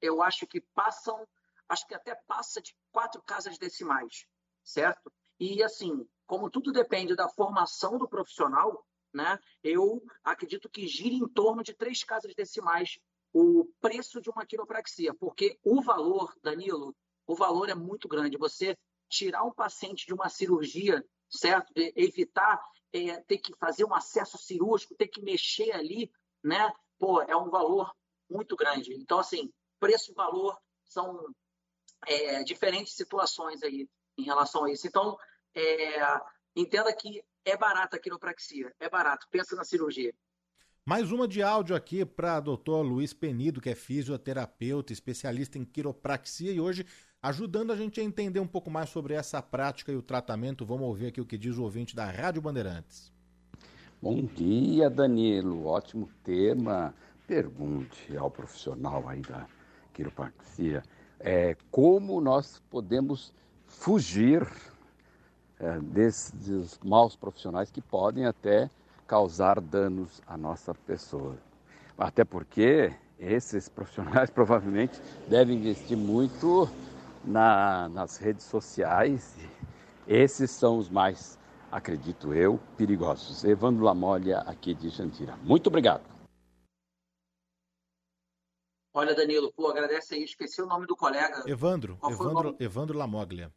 [0.00, 1.26] eu acho que passam,
[1.68, 4.26] acho que até passa de quatro casas decimais,
[4.64, 5.12] certo?
[5.38, 11.28] E assim, como tudo depende da formação do profissional, né, eu acredito que gira em
[11.28, 12.98] torno de três casas decimais
[13.32, 16.94] o preço de uma quiropraxia, porque o valor, Danilo,
[17.26, 18.36] o valor é muito grande.
[18.36, 18.76] Você
[19.08, 21.72] tirar um paciente de uma cirurgia, certo?
[21.76, 22.60] evitar
[22.92, 26.10] é, ter que fazer um acesso cirúrgico, ter que mexer ali,
[26.42, 26.72] né?
[26.98, 27.92] Pô, é um valor
[28.30, 28.94] muito grande.
[28.94, 31.26] Então, assim, preço e valor são
[32.06, 34.86] é, diferentes situações aí em relação a isso.
[34.86, 35.16] Então,
[35.54, 36.20] é,
[36.56, 40.14] entenda que é barata a quiropraxia, é barato, pensa na cirurgia.
[40.84, 46.52] Mais uma de áudio aqui para doutor Luiz Penido, que é fisioterapeuta, especialista em quiropraxia
[46.52, 46.84] e hoje
[47.22, 50.66] ajudando a gente a entender um pouco mais sobre essa prática e o tratamento.
[50.66, 53.12] Vamos ouvir aqui o que diz o ouvinte da Rádio Bandeirantes.
[54.02, 55.64] Bom dia, Danilo.
[55.66, 56.92] Ótimo tema.
[57.24, 59.46] Pergunte ao profissional aí da
[59.94, 60.82] quiropraxia
[61.20, 63.32] é, como nós podemos
[63.64, 64.44] fugir
[65.60, 68.68] é, desses maus profissionais que podem até
[69.06, 71.36] causar danos à nossa pessoa.
[71.96, 76.68] Até porque esses profissionais provavelmente devem investir muito
[77.24, 79.36] na, nas redes sociais.
[80.08, 81.38] Esses são os mais,
[81.72, 83.42] acredito eu, perigosos.
[83.44, 85.34] Evandro Lamolha, aqui de Jandira.
[85.38, 86.04] Muito obrigado.
[88.94, 91.42] Olha, Danilo, pô, agradece aí, esqueci o nome do colega.
[91.46, 93.50] Evandro, Evandro, Evandro Lamoglia.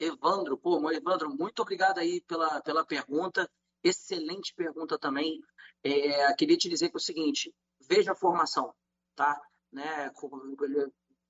[0.00, 3.48] Evandro, pô, Evandro, muito obrigado aí pela, pela pergunta.
[3.84, 5.42] Excelente pergunta também.
[5.84, 7.54] É, queria te dizer que é o seguinte,
[7.86, 8.74] veja a formação,
[9.14, 9.38] tá?
[9.70, 10.10] Né?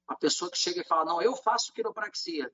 [0.07, 2.51] A pessoa que chega e fala, não, eu faço quiropraxia.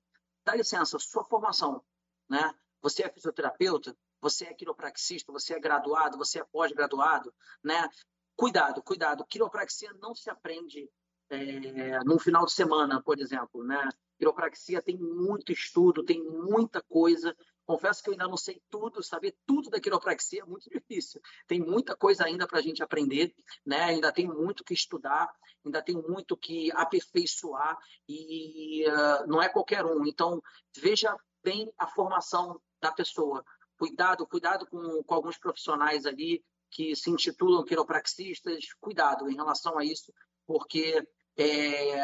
[0.46, 1.84] Dá licença, sua formação,
[2.28, 2.54] né?
[2.84, 7.88] Você é fisioterapeuta, você é quiropraxista, você é graduado, você é pós-graduado, né?
[8.36, 9.24] Cuidado, cuidado.
[9.24, 10.90] Quiropraxia não se aprende
[11.30, 13.64] é, num final de semana, por exemplo.
[13.64, 13.88] Né?
[14.18, 17.34] Quiropraxia tem muito estudo, tem muita coisa.
[17.64, 21.22] Confesso que eu ainda não sei tudo, saber tudo da quiropraxia é muito difícil.
[21.46, 23.80] Tem muita coisa ainda para a gente aprender, né?
[23.84, 25.32] ainda tem muito que estudar,
[25.64, 30.06] ainda tem muito que aperfeiçoar e uh, não é qualquer um.
[30.06, 30.42] Então,
[30.76, 33.42] veja bem a formação da pessoa.
[33.78, 39.84] Cuidado, cuidado com, com alguns profissionais ali que se intitulam quiropraxistas, cuidado em relação a
[39.84, 40.12] isso,
[40.46, 41.02] porque
[41.36, 41.98] é,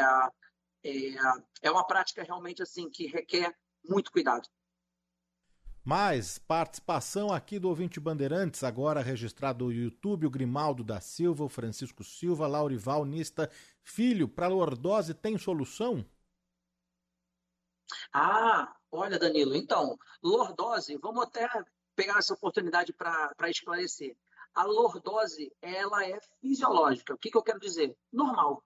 [0.82, 1.14] é,
[1.62, 4.48] é uma prática realmente assim que requer muito cuidado.
[5.84, 11.48] Mais participação aqui do ouvinte Bandeirantes, agora registrado no YouTube, o Grimaldo da Silva, o
[11.48, 13.50] Francisco Silva, Laurival Nista
[13.82, 16.04] Filho, para lordose tem solução?
[18.12, 21.48] Ah, olha Danilo, então, lordose, vamos até
[21.94, 24.16] pegar essa oportunidade para esclarecer.
[24.54, 27.14] A lordose, ela é fisiológica.
[27.14, 27.96] O que, que eu quero dizer?
[28.12, 28.64] Normal.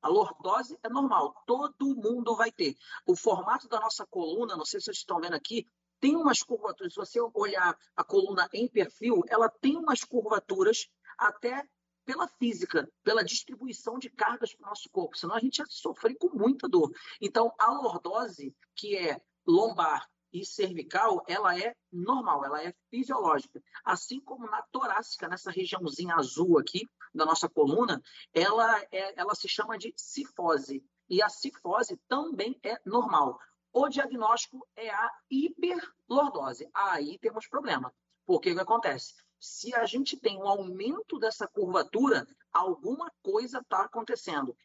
[0.00, 2.76] A lordose é normal, todo mundo vai ter.
[3.06, 6.92] O formato da nossa coluna, não sei se vocês estão vendo aqui, tem umas curvaturas.
[6.92, 11.68] Se você olhar a coluna em perfil, ela tem umas curvaturas até
[12.06, 16.16] pela física, pela distribuição de cargas para o nosso corpo, senão a gente ia sofrer
[16.16, 16.90] com muita dor.
[17.20, 23.60] Então, a lordose, que é lombar e cervical, ela é normal, ela é fisiológica.
[23.84, 28.00] Assim como na torácica, nessa regiãozinha azul aqui da nossa coluna,
[28.32, 30.84] ela, é, ela se chama de cifose.
[31.08, 33.38] E a cifose também é normal.
[33.72, 36.68] O diagnóstico é a hiperlordose.
[36.72, 37.92] Aí temos problema.
[38.24, 39.14] Porque o que acontece?
[39.46, 44.56] Se a gente tem um aumento dessa curvatura, alguma coisa está acontecendo.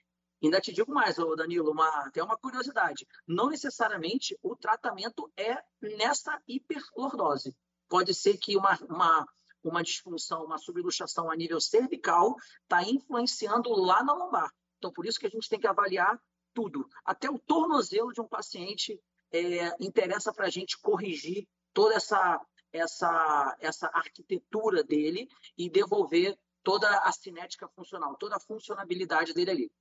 [0.44, 3.08] Ainda te digo mais, Danilo, uma, até uma curiosidade.
[3.28, 7.56] Não necessariamente o tratamento é nessa hiperlordose.
[7.88, 9.26] Pode ser que uma, uma,
[9.64, 14.52] uma disfunção, uma subluxação a nível cervical está influenciando lá na lombar.
[14.80, 16.20] Então, por isso que a gente tem que avaliar
[16.56, 16.88] tudo.
[17.06, 19.00] Até o tornozelo de um paciente
[19.32, 22.42] é, interessa para a gente corrigir toda essa,
[22.74, 29.72] essa, essa arquitetura dele e devolver toda a cinética funcional, toda a funcionabilidade dele ali.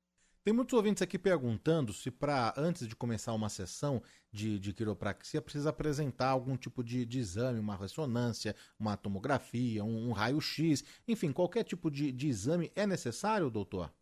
[0.42, 5.42] Tem muitos ouvintes aqui perguntando se para antes de começar uma sessão de, de quiropraxia
[5.42, 11.31] precisa apresentar algum tipo de, de exame, uma ressonância, uma tomografia, um, um raio-x, enfim,
[11.31, 13.92] qualquer tipo de, de exame é necessário, doutor?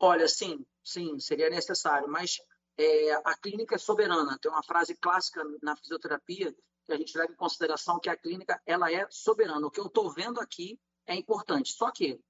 [0.00, 2.40] Olha, sim, sim, seria necessário, mas
[2.76, 4.36] é, a clínica é soberana.
[4.40, 6.52] Tem uma frase clássica na fisioterapia
[6.92, 9.66] a gente leva em consideração que a clínica ela é soberana.
[9.66, 11.72] O que eu estou vendo aqui é importante.
[11.72, 12.20] Só que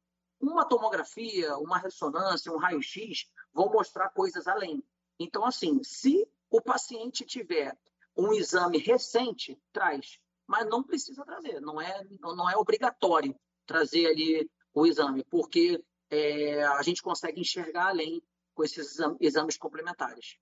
[0.41, 4.83] uma tomografia, uma ressonância, um raio-x vão mostrar coisas além.
[5.19, 7.77] Então, assim, se o paciente tiver
[8.17, 13.35] um exame recente, traz, mas não precisa trazer, não é, não é obrigatório
[13.67, 18.23] trazer ali o exame, porque é, a gente consegue enxergar além
[18.55, 20.37] com esses exames complementares.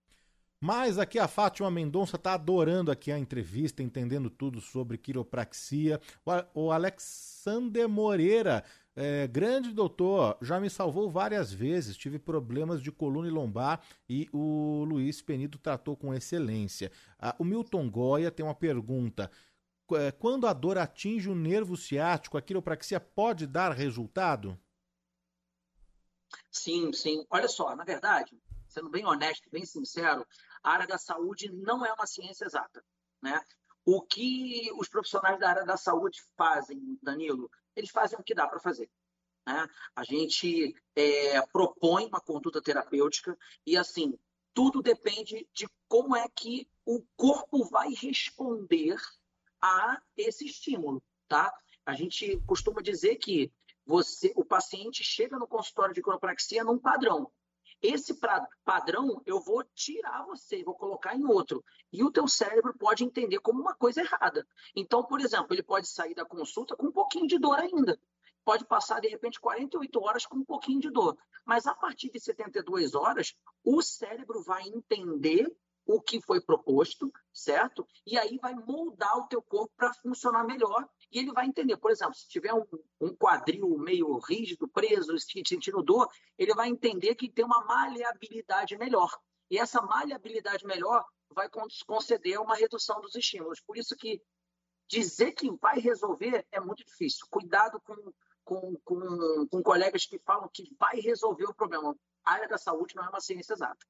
[0.64, 6.01] Mas aqui a Fátima Mendonça está adorando aqui a entrevista, entendendo tudo sobre quiropraxia.
[6.55, 8.62] O Alexander Moreira
[8.94, 14.29] é, grande doutor, já me salvou várias vezes, tive problemas de coluna e lombar e
[14.33, 16.92] o Luiz Penido tratou com excelência.
[17.18, 19.33] Ah, o Milton Goya tem uma pergunta.
[19.94, 24.57] É, quando a dor atinge o nervo ciático, a quiropraxia pode dar resultado?
[26.53, 27.27] Sim, sim.
[27.29, 28.40] Olha só, na verdade,
[28.72, 30.27] sendo bem honesto, bem sincero,
[30.62, 32.85] a área da saúde não é uma ciência exata.
[33.20, 33.40] Né?
[33.85, 38.46] O que os profissionais da área da saúde fazem, Danilo, eles fazem o que dá
[38.46, 38.90] para fazer.
[39.46, 39.68] Né?
[39.96, 44.18] A gente é, propõe uma conduta terapêutica e, assim,
[44.55, 48.96] tudo depende de como é que o corpo vai responder
[49.61, 51.53] a esse estímulo, tá?
[51.87, 53.53] A gente costuma dizer que
[53.87, 57.31] você, o paciente chega no consultório de quiropraxia num padrão.
[57.83, 58.16] Esse
[58.64, 61.64] padrão eu vou tirar você vou colocar em outro.
[61.92, 64.47] E o teu cérebro pode entender como uma coisa errada.
[64.75, 67.99] Então, por exemplo, ele pode sair da consulta com um pouquinho de dor ainda.
[68.45, 71.16] pode passar, de repente, 48 horas com um pouquinho de dor.
[71.45, 75.53] Mas a partir de 72 horas, o cérebro vai entender
[75.85, 77.87] o que foi proposto, certo?
[78.07, 81.77] E aí vai moldar o teu corpo para funcionar melhor e ele vai entender.
[81.77, 82.64] Por exemplo, se tiver um,
[83.01, 89.14] um quadril meio rígido, preso, sentindo dor, ele vai entender que tem uma maleabilidade melhor.
[89.51, 91.48] E essa maleabilidade melhor vai
[91.87, 93.61] conceder uma redução dos estímulos.
[93.61, 94.22] Por isso que
[94.88, 97.27] dizer que vai resolver é muito difícil.
[97.31, 101.94] Cuidado com, com, com, com colegas que falam que vai resolver o problema.
[102.25, 103.87] A área da saúde não é uma ciência exata.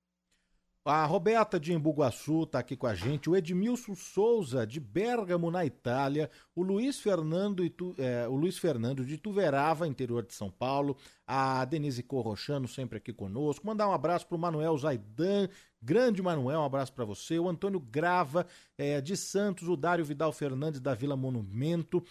[0.85, 5.64] A Roberta de Embuguaçu está aqui com a gente, o Edmilson Souza de Bergamo, na
[5.64, 10.97] Itália, o Luiz Fernando, tu, é, o Luiz Fernando de Tuverava, interior de São Paulo,
[11.25, 13.64] a Denise Corrochano sempre aqui conosco.
[13.64, 15.49] Mandar um abraço para o Manuel Zaidan,
[15.81, 17.38] grande Manuel, um abraço para você.
[17.38, 18.45] O Antônio Grava
[18.77, 22.03] é, de Santos, o Dário Vidal Fernandes da Vila Monumento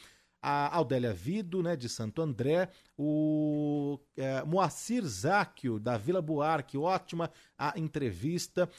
[0.41, 3.80] a Aldélia Vido, né, de Santo André, o
[4.15, 8.69] é, Moacir Záquio, da Vila Buarque, ótima a entrevista,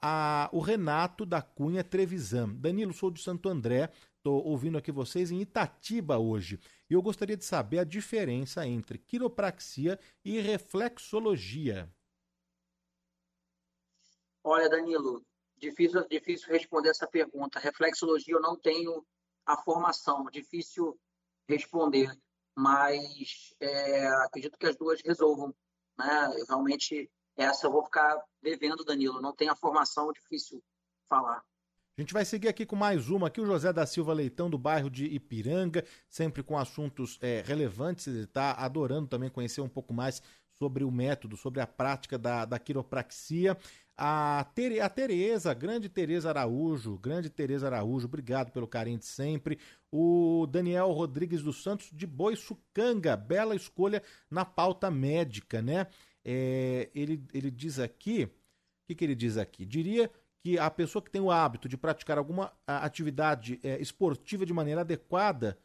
[0.00, 2.48] a, o Renato da Cunha Trevisan.
[2.54, 6.58] Danilo, sou de Santo André, estou ouvindo aqui vocês em Itatiba hoje.
[6.88, 11.88] E eu gostaria de saber a diferença entre quiropraxia e reflexologia.
[14.42, 15.24] Olha, Danilo,
[15.56, 17.58] difícil, difícil responder essa pergunta.
[17.58, 19.04] Reflexologia eu não tenho
[19.46, 20.98] a formação, difícil
[21.48, 22.16] responder,
[22.60, 25.54] mas é, acredito que as duas resolvam.
[25.98, 26.34] Né?
[26.38, 29.20] Eu, realmente, essa eu vou ficar devendo, Danilo.
[29.20, 30.62] Não tem a formação, difícil
[31.08, 31.42] falar.
[31.96, 33.28] A gente vai seguir aqui com mais uma.
[33.28, 38.06] Aqui o José da Silva Leitão, do bairro de Ipiranga, sempre com assuntos é, relevantes.
[38.06, 42.44] Ele está adorando também conhecer um pouco mais sobre o método, sobre a prática da,
[42.44, 43.56] da quiropraxia.
[44.02, 49.58] A, Tere, a Tereza, grande Tereza Araújo, grande Tereza Araújo, obrigado pelo carinho de sempre.
[49.92, 55.86] O Daniel Rodrigues dos Santos de Boiçucanga, bela escolha na pauta médica, né?
[56.24, 58.30] É, ele, ele diz aqui, o
[58.88, 59.66] que, que ele diz aqui?
[59.66, 60.10] Diria
[60.42, 64.80] que a pessoa que tem o hábito de praticar alguma atividade é, esportiva de maneira
[64.80, 65.58] adequada,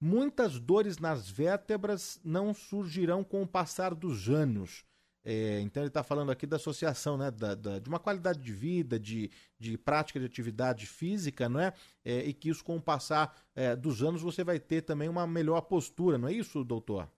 [0.00, 4.84] muitas dores nas vértebras não surgirão com o passar dos anos.
[5.28, 8.52] É, então ele está falando aqui da associação, né, da, da, de uma qualidade de
[8.52, 11.74] vida, de, de prática de atividade física, não é?
[12.04, 15.26] é e que isso com o passar é, dos anos você vai ter também uma
[15.26, 17.10] melhor postura, não é isso, doutor?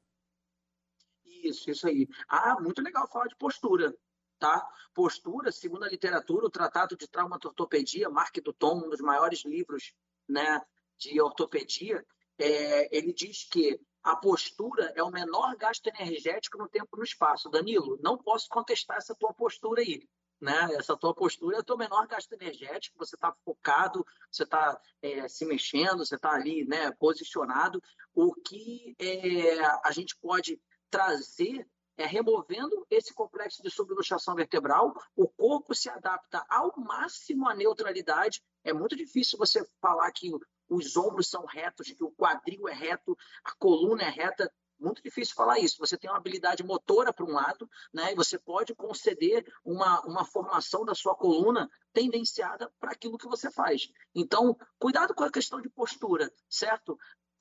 [1.26, 2.08] Isso, isso aí.
[2.26, 3.94] Ah, muito legal falar de postura,
[4.38, 4.66] tá?
[4.94, 9.92] Postura, segundo a literatura, o Tratado de Traumatortopedia, Mark Tom, um dos maiores livros,
[10.26, 10.62] né,
[10.96, 12.02] de ortopedia,
[12.38, 17.04] é, ele diz que a postura é o menor gasto energético no tempo e no
[17.04, 17.50] espaço.
[17.50, 20.08] Danilo, não posso contestar essa tua postura aí.
[20.40, 20.74] Né?
[20.74, 25.28] Essa tua postura é o teu menor gasto energético, você está focado, você está é,
[25.28, 27.82] se mexendo, você está ali né, posicionado.
[28.14, 35.26] O que é, a gente pode trazer é removendo esse complexo de subluxação vertebral, o
[35.28, 38.40] corpo se adapta ao máximo à neutralidade.
[38.62, 40.30] É muito difícil você falar que
[40.68, 44.52] os ombros são retos, que o quadril é reto, a coluna é reta.
[44.78, 45.78] Muito difícil falar isso.
[45.80, 48.12] Você tem uma habilidade motora para um lado, né?
[48.12, 53.50] E você pode conceder uma, uma formação da sua coluna tendenciada para aquilo que você
[53.50, 53.90] faz.
[54.14, 56.96] Então, cuidado com a questão de postura, certo?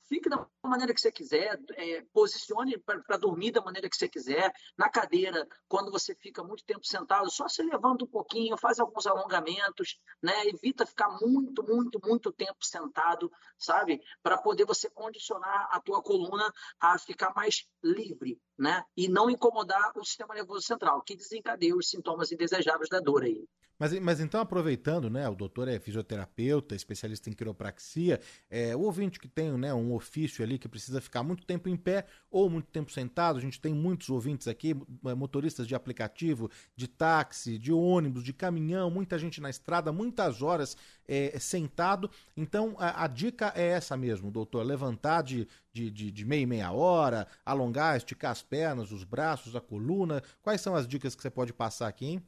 [0.08, 4.52] Fique da maneira que você quiser, é, posicione para dormir da maneira que você quiser,
[4.76, 9.06] na cadeira, quando você fica muito tempo sentado, só se levanta um pouquinho, faz alguns
[9.06, 10.46] alongamentos, né?
[10.46, 14.00] evita ficar muito, muito, muito tempo sentado, sabe?
[14.22, 18.82] Para poder você condicionar a tua coluna a ficar mais livre, né?
[18.96, 23.46] E não incomodar o sistema nervoso central, que desencadeia os sintomas indesejáveis da dor aí.
[23.78, 29.20] Mas, mas então, aproveitando, né, o doutor é fisioterapeuta, especialista em quiropraxia, é, o ouvinte
[29.20, 32.66] que tem né, um ofício ali que precisa ficar muito tempo em pé ou muito
[32.66, 37.72] tempo sentado, a gente tem muitos ouvintes aqui, é, motoristas de aplicativo, de táxi, de
[37.72, 42.10] ônibus, de caminhão, muita gente na estrada, muitas horas é, sentado.
[42.36, 46.46] Então, a, a, dica é essa mesmo, doutor, levantar de, de, de, de meia e
[46.46, 50.22] meia hora, alongar, esticar as pernas, os braços, a coluna.
[50.42, 52.22] Quais são as dicas que você pode passar aqui, hein?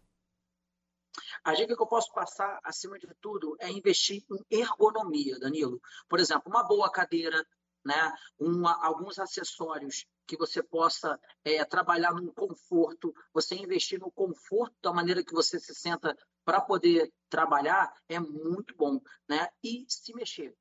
[1.44, 5.80] A dica que eu posso passar, acima de tudo, é investir em ergonomia, Danilo.
[6.08, 7.46] Por exemplo, uma boa cadeira,
[7.84, 8.12] né?
[8.38, 14.92] Uma, alguns acessórios que você possa é, trabalhar no conforto, você investir no conforto da
[14.92, 19.48] maneira que você se senta para poder trabalhar é muito bom, né?
[19.62, 20.56] E se mexer.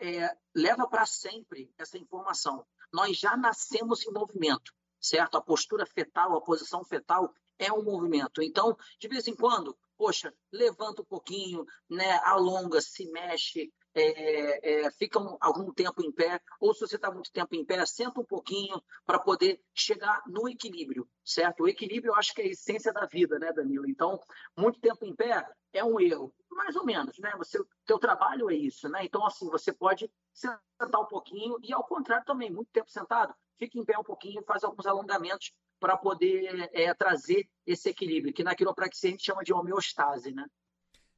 [0.00, 2.66] É, leva para sempre essa informação.
[2.92, 5.36] Nós já nascemos em movimento, certo?
[5.36, 8.42] A postura fetal, a posição fetal é um movimento.
[8.42, 14.90] Então, de vez em quando, poxa, levanta um pouquinho, né, alonga, se mexe, é, é,
[14.90, 18.20] fica um, algum tempo em pé, ou se você está muito tempo em pé, senta
[18.20, 21.62] um pouquinho para poder chegar no equilíbrio, certo?
[21.62, 23.88] O equilíbrio eu acho que é a essência da vida, né, Danilo?
[23.88, 24.20] Então,
[24.56, 27.32] muito tempo em pé é um erro, mais ou menos, né?
[27.38, 29.02] Você, teu trabalho é isso, né?
[29.02, 33.78] Então, assim, você pode sentar um pouquinho e, ao contrário, também, muito tempo sentado, fica
[33.78, 38.54] em pé um pouquinho, faz alguns alongamentos para poder é, trazer esse equilíbrio, que na
[38.54, 40.44] quiropraxia a gente chama de homeostase, né?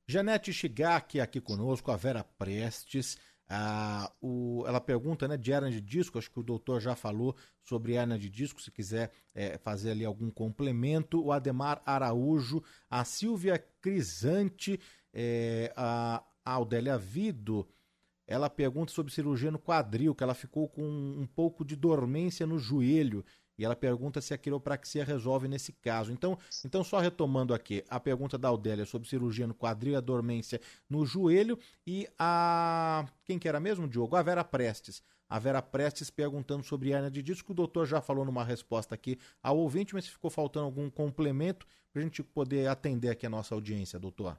[0.07, 3.19] Janete Shigaki aqui conosco, a Vera Prestes.
[3.51, 7.35] Ah, o, ela pergunta né, de hernia de disco, acho que o doutor já falou
[7.63, 11.25] sobre hernia de disco, se quiser é, fazer ali algum complemento.
[11.25, 14.81] O Ademar Araújo, a Silvia Crisante,
[15.13, 17.67] é, a, a Aldélia Vido,
[18.29, 22.59] ela pergunta sobre cirurgia no quadril, que ela ficou com um pouco de dormência no
[22.59, 23.25] joelho
[23.59, 26.13] e ela pergunta se a quiropraxia resolve nesse caso.
[26.13, 30.01] Então, então só retomando aqui, a pergunta da Aldélia sobre cirurgia no quadril e a
[30.01, 34.15] dormência no joelho e a quem que era mesmo, Diogo?
[34.15, 35.03] A Vera Prestes.
[35.29, 37.53] A Vera Prestes perguntando sobre hernia de disco.
[37.53, 41.67] O doutor já falou numa resposta aqui ao ouvinte, mas se ficou faltando algum complemento
[41.93, 44.39] para a gente poder atender aqui a nossa audiência, doutor.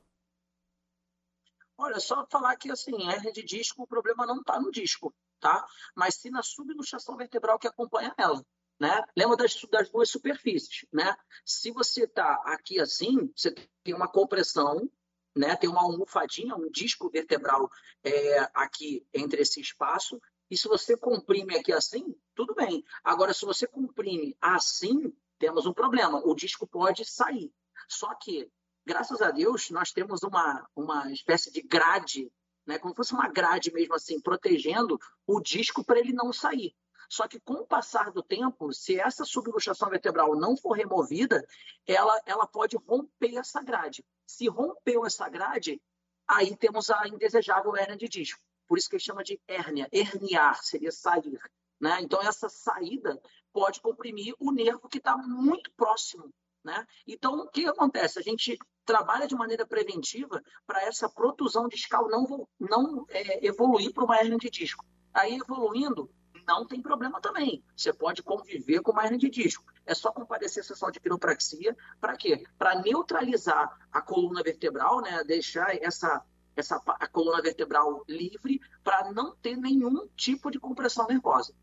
[1.82, 5.66] Olha, só falar que assim, hernia de disco, o problema não está no disco, tá?
[5.96, 8.46] Mas sim na subluxação vertebral que acompanha ela.
[8.78, 9.02] Né?
[9.16, 11.16] Lembra das, das duas superfícies, né?
[11.46, 13.52] Se você está aqui assim, você
[13.82, 14.92] tem uma compressão,
[15.34, 15.56] né?
[15.56, 17.70] Tem uma almofadinha, um disco vertebral
[18.04, 20.22] é, aqui entre esse espaço.
[20.52, 22.84] E se você comprime aqui assim, tudo bem.
[23.06, 26.22] Agora, se você comprime assim, temos um problema.
[26.26, 27.54] O disco pode sair.
[27.88, 28.52] Só que,
[28.90, 32.32] graças a Deus, nós temos uma, uma espécie de grade,
[32.66, 32.80] né?
[32.80, 36.76] como se fosse uma grade mesmo assim, protegendo o disco para ele não sair.
[37.08, 41.48] Só que com o passar do tempo, se essa subluxação vertebral não for removida,
[41.86, 44.04] ela, ela pode romper essa grade.
[44.26, 45.80] Se rompeu essa grade,
[46.28, 48.42] aí temos a indesejável hérnia de disco.
[48.68, 49.88] Por isso que ele chama de hérnia.
[49.92, 51.40] Herniar seria sair.
[51.80, 52.00] Né?
[52.02, 53.22] Então, essa saída
[53.54, 56.34] pode comprimir o nervo que está muito próximo.
[56.64, 56.86] Né?
[57.08, 58.20] Então, o que acontece?
[58.20, 58.58] A gente
[58.90, 64.40] trabalha de maneira preventiva para essa protusão discal não, não é, evoluir para uma hérnia
[64.40, 64.84] de disco.
[65.14, 66.10] Aí, evoluindo,
[66.48, 67.64] não tem problema também.
[67.78, 69.64] Você pode conviver com uma hernia de disco.
[69.86, 71.78] É só comparecer a sessão de quiropraxia.
[72.02, 72.44] Para quê?
[72.58, 75.24] Para neutralizar a coluna vertebral, né?
[75.24, 76.26] deixar essa,
[76.56, 81.54] essa, a coluna vertebral livre para não ter nenhum tipo de compressão nervosa.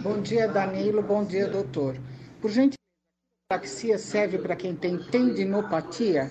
[0.00, 1.02] Bom dia, Danilo.
[1.02, 1.96] Bom dia, doutor.
[2.40, 2.78] Por gentileza,
[3.50, 6.30] a serve para quem tem tendinopatia?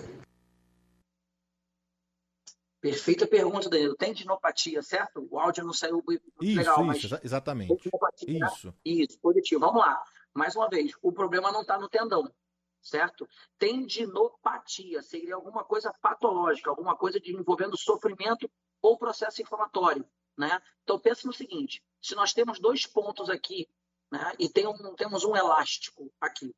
[2.80, 3.94] Perfeita pergunta, Danilo.
[3.94, 5.28] Tem dinopatia, certo?
[5.30, 6.02] O áudio não saiu
[6.40, 7.22] isso, legal, isso, mas...
[7.22, 7.70] exatamente.
[7.70, 8.38] Né?
[8.38, 8.68] Isso.
[8.68, 8.74] Né?
[8.84, 9.60] Isso, positivo.
[9.60, 10.02] Vamos lá.
[10.32, 12.32] Mais uma vez, o problema não está no tendão,
[12.80, 13.28] certo?
[13.58, 18.50] Tendinopatia seria alguma coisa patológica, alguma coisa de, envolvendo sofrimento
[18.80, 20.06] ou processo inflamatório,
[20.36, 20.60] né?
[20.82, 23.68] Então, pense no seguinte, se nós temos dois pontos aqui,
[24.10, 26.54] né, e tem um, temos um elástico aqui,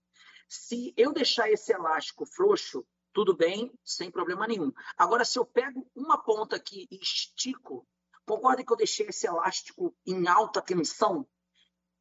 [0.49, 4.73] se eu deixar esse elástico frouxo, tudo bem, sem problema nenhum.
[4.97, 7.87] Agora, se eu pego uma ponta aqui e estico,
[8.27, 11.27] concorda que eu deixei esse elástico em alta tensão?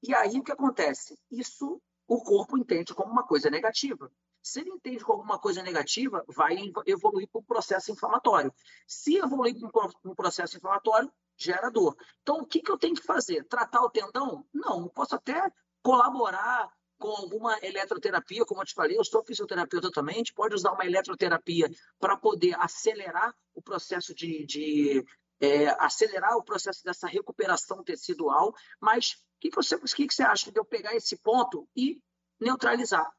[0.01, 1.17] E aí o que acontece?
[1.31, 4.11] Isso o corpo entende como uma coisa negativa.
[4.41, 8.53] Se ele entende como uma coisa negativa, vai evoluir para um processo inflamatório.
[8.85, 11.95] Se evoluir para um processo inflamatório, gera dor.
[12.21, 13.43] Então, o que, que eu tenho que fazer?
[13.45, 14.45] Tratar o tendão?
[14.53, 20.15] Não, posso até colaborar com alguma eletroterapia, como eu te falei, eu sou fisioterapeuta também,
[20.15, 21.69] a gente pode usar uma eletroterapia
[21.99, 25.03] para poder acelerar o processo de, de
[25.41, 30.23] é, acelerar o processo dessa recuperação tecidual, mas o que, que, você, que, que você
[30.23, 32.01] acha de eu pegar esse ponto e
[32.39, 33.11] neutralizar?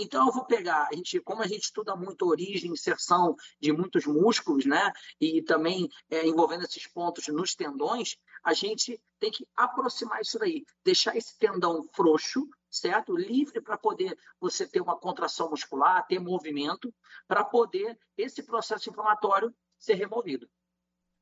[0.00, 4.06] Então, eu vou pegar, a gente, como a gente estuda muito origem, inserção de muitos
[4.06, 4.92] músculos, né?
[5.20, 10.64] E também é, envolvendo esses pontos nos tendões, a gente tem que aproximar isso daí,
[10.84, 13.16] deixar esse tendão frouxo, certo?
[13.16, 16.94] Livre para poder você ter uma contração muscular, ter movimento,
[17.26, 20.48] para poder esse processo inflamatório ser removido.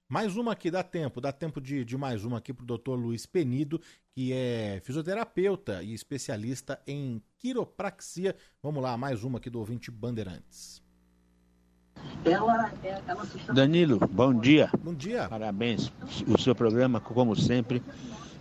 [0.08, 2.94] Mais uma aqui, dá tempo, dá tempo de, de mais uma aqui para o doutor
[2.94, 3.80] Luiz Penido,
[4.12, 8.36] que é fisioterapeuta e especialista em quiropraxia.
[8.62, 10.80] Vamos lá, mais uma aqui do ouvinte Bandeirantes.
[12.24, 14.70] Ela, ela Danilo, bom dia.
[14.80, 15.28] Bom dia.
[15.28, 15.92] Parabéns.
[16.28, 17.82] O seu programa, como sempre,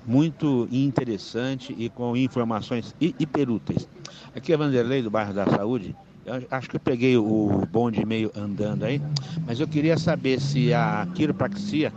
[0.06, 3.90] muito interessante e com informações hiperúteis.
[4.36, 5.96] Aqui é Vanderlei, do bairro da Saúde.
[6.26, 9.00] Eu acho que eu peguei o bonde meio andando aí,
[9.46, 11.94] mas eu queria saber se a quiropraxia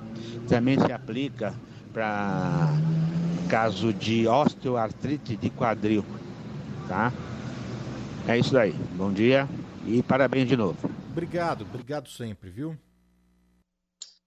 [0.46, 1.54] também se aplica
[1.94, 2.68] para
[3.48, 6.04] caso de osteoartrite de quadril,
[6.86, 7.10] tá?
[8.28, 8.72] É isso aí.
[8.94, 9.48] Bom dia.
[9.86, 10.90] E parabéns de novo.
[11.10, 12.78] Obrigado, obrigado sempre, viu?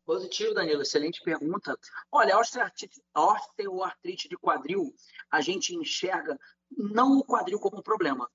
[0.03, 1.77] Positivo, Danilo, excelente pergunta.
[2.11, 4.91] Olha, a osteoartrite de quadril,
[5.29, 6.39] a gente enxerga
[6.75, 8.27] não o quadril como problema,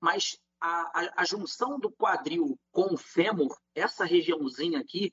[0.00, 5.12] mas a, a, a, junção do quadril com o fêmur, essa regiãozinha aqui,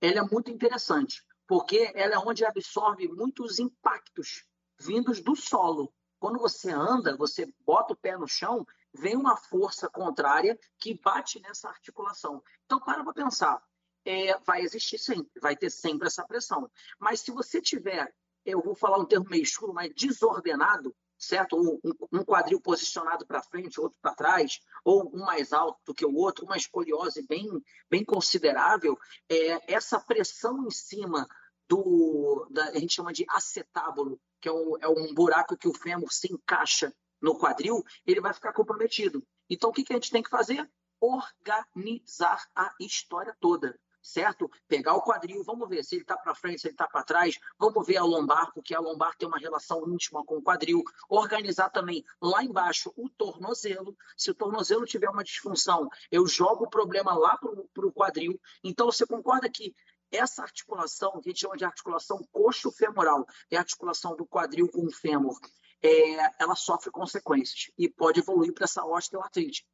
[0.00, 4.44] ela é muito interessante, porque ela é onde absorve muitos impactos
[4.78, 5.92] vindos do solo.
[6.18, 11.40] Quando você anda, você bota o pé no chão, vem uma força contrária que bate
[11.40, 12.42] nessa articulação.
[12.64, 13.62] Então, para para pensar,
[14.04, 16.70] é, vai existir sempre, vai ter sempre essa pressão.
[16.98, 18.12] Mas se você tiver,
[18.44, 21.56] eu vou falar um termo meio escuro, mas desordenado, certo?
[21.56, 21.78] Um,
[22.10, 26.14] um quadril posicionado para frente, outro para trás, ou um mais alto do que o
[26.14, 27.46] outro, uma escoliose bem,
[27.90, 28.98] bem considerável,
[29.28, 31.28] é, essa pressão em cima
[31.68, 35.74] do, da, a gente chama de acetábulo, que é um, é um buraco que o
[35.74, 39.22] fêmur se encaixa no quadril, ele vai ficar comprometido.
[39.48, 40.68] Então, o que, que a gente tem que fazer?
[40.98, 44.50] Organizar a história toda certo?
[44.68, 47.38] Pegar o quadril, vamos ver se ele está para frente, se ele está para trás,
[47.58, 50.82] vamos ver a lombar, porque a lombar tem uma relação íntima com o quadril.
[51.08, 53.96] Organizar também lá embaixo o tornozelo.
[54.16, 58.40] Se o tornozelo tiver uma disfunção, eu jogo o problema lá para o quadril.
[58.64, 59.74] Então, você concorda que
[60.10, 64.84] essa articulação, que a gente chama de articulação coxo-femoral, é a articulação do quadril com
[64.84, 65.38] o fêmur,
[65.82, 69.64] é, ela sofre consequências e pode evoluir para essa osteoartrite.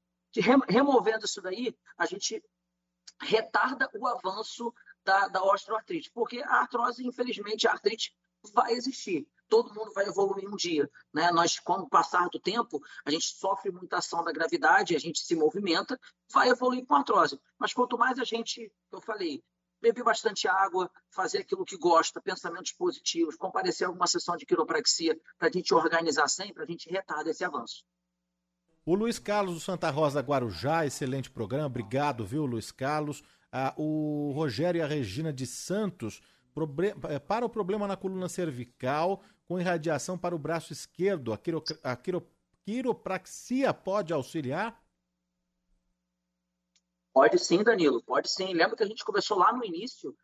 [0.68, 2.42] Removendo isso daí, a gente
[3.20, 4.72] retarda o avanço
[5.04, 8.14] da, da osteoartrite, porque a artrose, infelizmente, a artrite
[8.52, 9.26] vai existir.
[9.48, 10.90] Todo mundo vai evoluir um dia.
[11.12, 11.30] Né?
[11.30, 15.20] Nós, com o passar do tempo, a gente sofre muita ação da gravidade, a gente
[15.20, 15.98] se movimenta,
[16.32, 17.40] vai evoluir com artrose.
[17.58, 19.42] Mas quanto mais a gente, eu falei,
[19.80, 25.18] beber bastante água, fazer aquilo que gosta, pensamentos positivos, comparecer a alguma sessão de quiropraxia
[25.38, 27.84] para a gente organizar sempre, a gente retarda esse avanço.
[28.88, 33.20] O Luiz Carlos do Santa Rosa Guarujá, excelente programa, obrigado, viu, Luiz Carlos.
[33.50, 36.22] Ah, o Rogério e a Regina de Santos,
[37.10, 41.64] eh, para o problema na coluna cervical, com irradiação para o braço esquerdo, a, quiro,
[41.82, 42.30] a quiro,
[42.64, 44.80] quiropraxia pode auxiliar?
[47.12, 48.54] Pode sim, Danilo, pode sim.
[48.54, 50.16] Lembra que a gente começou lá no início?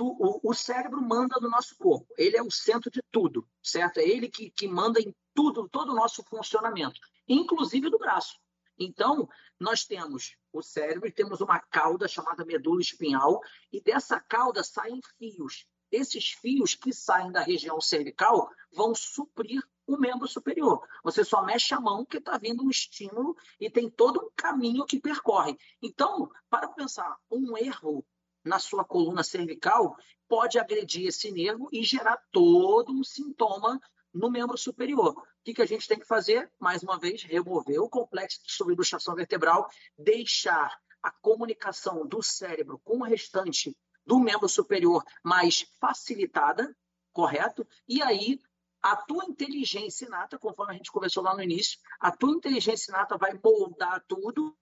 [0.00, 3.98] O, cérebro manda no nosso corpo, ele é o centro de tudo, certo?
[3.98, 6.98] É ele que, que manda em tudo, todo o nosso funcionamento
[7.28, 8.38] inclusive do braço.
[8.78, 13.40] Então, nós temos o cérebro e temos uma cauda chamada medula espinhal,
[13.72, 15.66] e dessa cauda saem fios.
[15.90, 20.86] Esses fios que saem da região cervical vão suprir o membro superior.
[21.02, 24.84] Você só mexe a mão que está vindo um estímulo e tem todo um caminho
[24.84, 25.56] que percorre.
[25.82, 28.04] Então, para pensar, um erro
[28.44, 29.96] na sua coluna cervical
[30.28, 33.80] pode agredir esse nervo e gerar todo um sintoma
[34.18, 35.16] no membro superior.
[35.16, 36.50] O que, que a gente tem que fazer?
[36.58, 42.98] Mais uma vez, remover o complexo de subluxação vertebral, deixar a comunicação do cérebro com
[42.98, 46.76] o restante do membro superior mais facilitada,
[47.12, 47.66] correto?
[47.86, 48.40] E aí
[48.82, 53.16] a tua inteligência inata, conforme a gente conversou lá no início, a tua inteligência inata
[53.16, 54.56] vai moldar tudo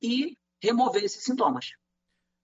[0.00, 1.72] e remover esses sintomas.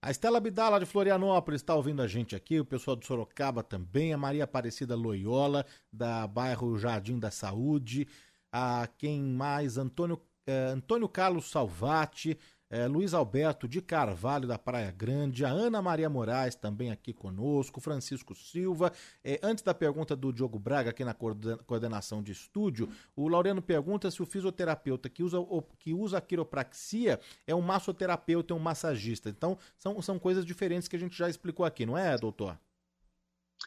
[0.01, 4.13] A Estela Bidala de Florianópolis está ouvindo a gente aqui, o pessoal do Sorocaba também,
[4.13, 8.07] a Maria Aparecida Loyola, da bairro Jardim da Saúde,
[8.49, 9.77] a quem mais?
[9.77, 12.39] Antônio, eh, Antônio Carlos Salvati,
[12.69, 17.81] é, Luiz Alberto de Carvalho, da Praia Grande, a Ana Maria Moraes também aqui conosco,
[17.81, 18.93] Francisco Silva.
[19.23, 24.11] É, antes da pergunta do Diogo Braga, aqui na coordenação de estúdio, o Laureano pergunta
[24.11, 25.39] se o fisioterapeuta que usa,
[25.79, 29.29] que usa a quiropraxia é um massoterapeuta, é um massagista.
[29.29, 32.59] Então, são, são coisas diferentes que a gente já explicou aqui, não é, doutor?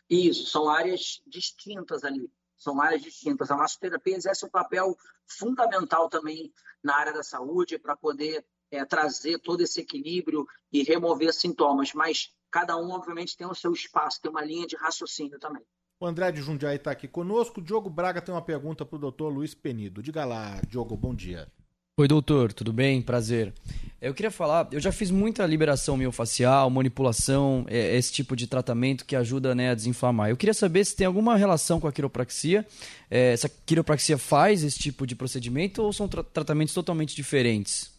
[0.09, 2.31] Isso, são áreas distintas ali
[2.63, 3.51] são áreas distintas.
[3.51, 4.97] A massoterapia exerce um papel
[5.27, 11.33] fundamental também na área da saúde para poder é, trazer todo esse equilíbrio e remover
[11.33, 15.63] sintomas, mas cada um, obviamente, tem o seu espaço, tem uma linha de raciocínio também.
[16.01, 17.61] O André de Jundiaí está aqui conosco.
[17.61, 20.03] O Diogo Braga tem uma pergunta para o doutor Luiz Penido.
[20.03, 21.47] Diga lá, Diogo, bom dia.
[21.97, 23.01] Oi, doutor, tudo bem?
[23.01, 23.53] Prazer.
[24.01, 29.05] Eu queria falar, eu já fiz muita liberação miofacial, manipulação, é, esse tipo de tratamento
[29.05, 30.31] que ajuda né, a desinflamar.
[30.31, 32.67] Eu queria saber se tem alguma relação com a quiropraxia,
[33.09, 37.92] é, se a quiropraxia faz esse tipo de procedimento ou são tra tratamentos totalmente diferentes?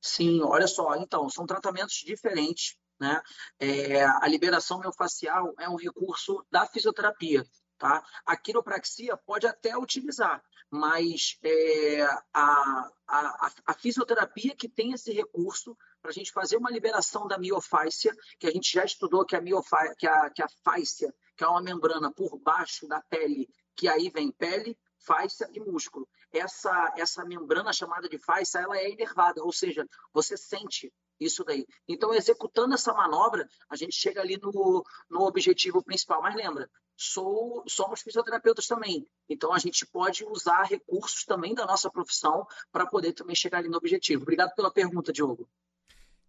[0.00, 2.76] Sim, olha só, então, são tratamentos diferentes.
[2.98, 3.20] Né?
[3.58, 7.44] É, a liberação miofascial é um recurso da fisioterapia.
[7.78, 8.04] Tá?
[8.26, 12.02] A quiropraxia pode até utilizar, mas é,
[12.34, 17.38] a, a, a, fisioterapia que tem esse recurso para a gente fazer uma liberação da
[17.38, 21.42] miofáscia, que a gente já estudou que a, miofá, que a, que a fáscia, que
[21.42, 26.06] é uma membrana por baixo da pele, que aí vem pele, fáscia e músculo.
[26.32, 31.66] Essa, essa membrana chamada de fáscia, ela é inervada, ou seja, você sente isso daí.
[31.86, 36.22] Então, executando essa manobra, a gente chega ali no, no objetivo principal.
[36.22, 39.06] Mas lembra, sou, somos fisioterapeutas também.
[39.28, 43.68] Então, a gente pode usar recursos também da nossa profissão para poder também chegar ali
[43.68, 44.22] no objetivo.
[44.22, 45.48] Obrigado pela pergunta, Diogo.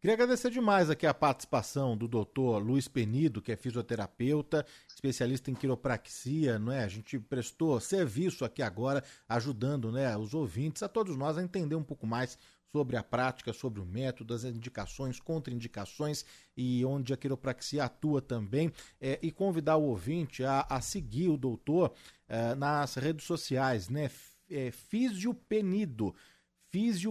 [0.02, 5.54] Queria agradecer demais aqui a participação do doutor Luiz Penido, que é fisioterapeuta, especialista em
[5.54, 6.84] quiropraxia, não é?
[6.84, 11.76] A gente prestou serviço aqui agora, ajudando né, os ouvintes, a todos nós, a entender
[11.76, 12.36] um pouco mais
[12.72, 16.26] sobre a prática, sobre o método, as indicações, contraindicações
[16.58, 18.74] e onde a quiropraxia atua também.
[19.00, 21.94] É, e convidar o ouvinte a, a seguir o doutor
[22.28, 24.10] é, nas redes sociais, né?
[24.50, 26.08] É, Fisiopenido.
[26.08, 26.31] Físio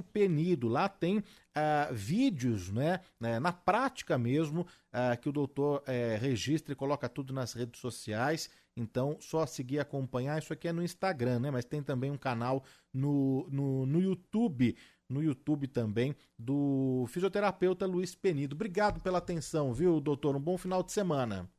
[0.02, 0.68] Penido.
[0.68, 6.72] Lá tem uh, vídeos, né, né, na prática mesmo, uh, que o doutor uh, registra
[6.72, 8.48] e coloca tudo nas redes sociais.
[8.76, 10.38] Então, só seguir e acompanhar.
[10.38, 11.50] Isso aqui é no Instagram, né?
[11.50, 14.76] Mas tem também um canal no, no, no YouTube,
[15.08, 18.54] no YouTube também, do fisioterapeuta Luiz Penido.
[18.54, 20.36] Obrigado pela atenção, viu, doutor?
[20.36, 21.50] Um bom final de semana.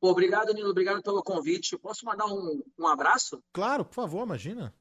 [0.00, 0.70] Obrigado, Nilo.
[0.70, 1.78] Obrigado pelo convite.
[1.78, 3.42] Posso mandar um, um abraço?
[3.52, 4.74] Claro, por favor, imagina.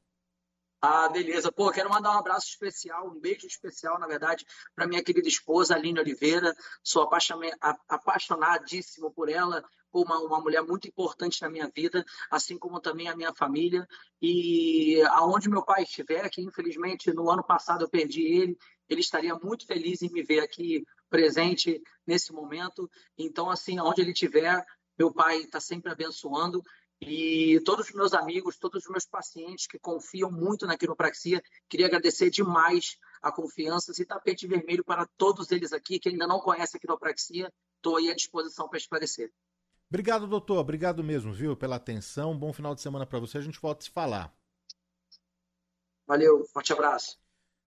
[0.81, 1.51] Ah, beleza.
[1.51, 4.45] Pô, quero mandar um abraço especial, um beijo especial, na verdade,
[4.75, 6.55] para minha querida esposa, Aline Oliveira.
[6.83, 7.09] Sou
[7.89, 13.15] apaixonadíssimo por ela, uma, uma mulher muito importante na minha vida, assim como também a
[13.15, 13.87] minha família.
[14.21, 18.57] E aonde meu pai estiver, que infelizmente no ano passado eu perdi ele,
[18.87, 22.89] ele estaria muito feliz em me ver aqui presente nesse momento.
[23.17, 24.63] Então, assim, aonde ele estiver,
[24.97, 26.61] meu pai está sempre abençoando
[27.07, 31.85] e todos os meus amigos, todos os meus pacientes que confiam muito na quiropraxia, queria
[31.85, 36.77] agradecer demais a confiança e tapete vermelho para todos eles aqui que ainda não conhecem
[36.77, 37.51] a quiropraxia.
[37.77, 39.31] Estou aí à disposição para esclarecer.
[39.89, 40.57] Obrigado, doutor.
[40.57, 42.37] Obrigado mesmo, viu, pela atenção.
[42.37, 43.37] Bom final de semana para você.
[43.37, 44.35] A gente volta a se falar.
[46.07, 47.17] Valeu, forte abraço.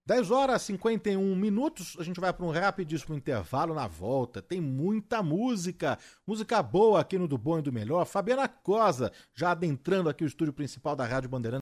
[0.09, 4.41] 10 horas e 51 minutos, a gente vai para um rapidíssimo intervalo na volta.
[4.41, 8.07] Tem muita música, música boa aqui no Do Bom e do Melhor.
[8.07, 11.57] Fabiana Cosa, já adentrando aqui o estúdio principal da Rádio Bandeirantes.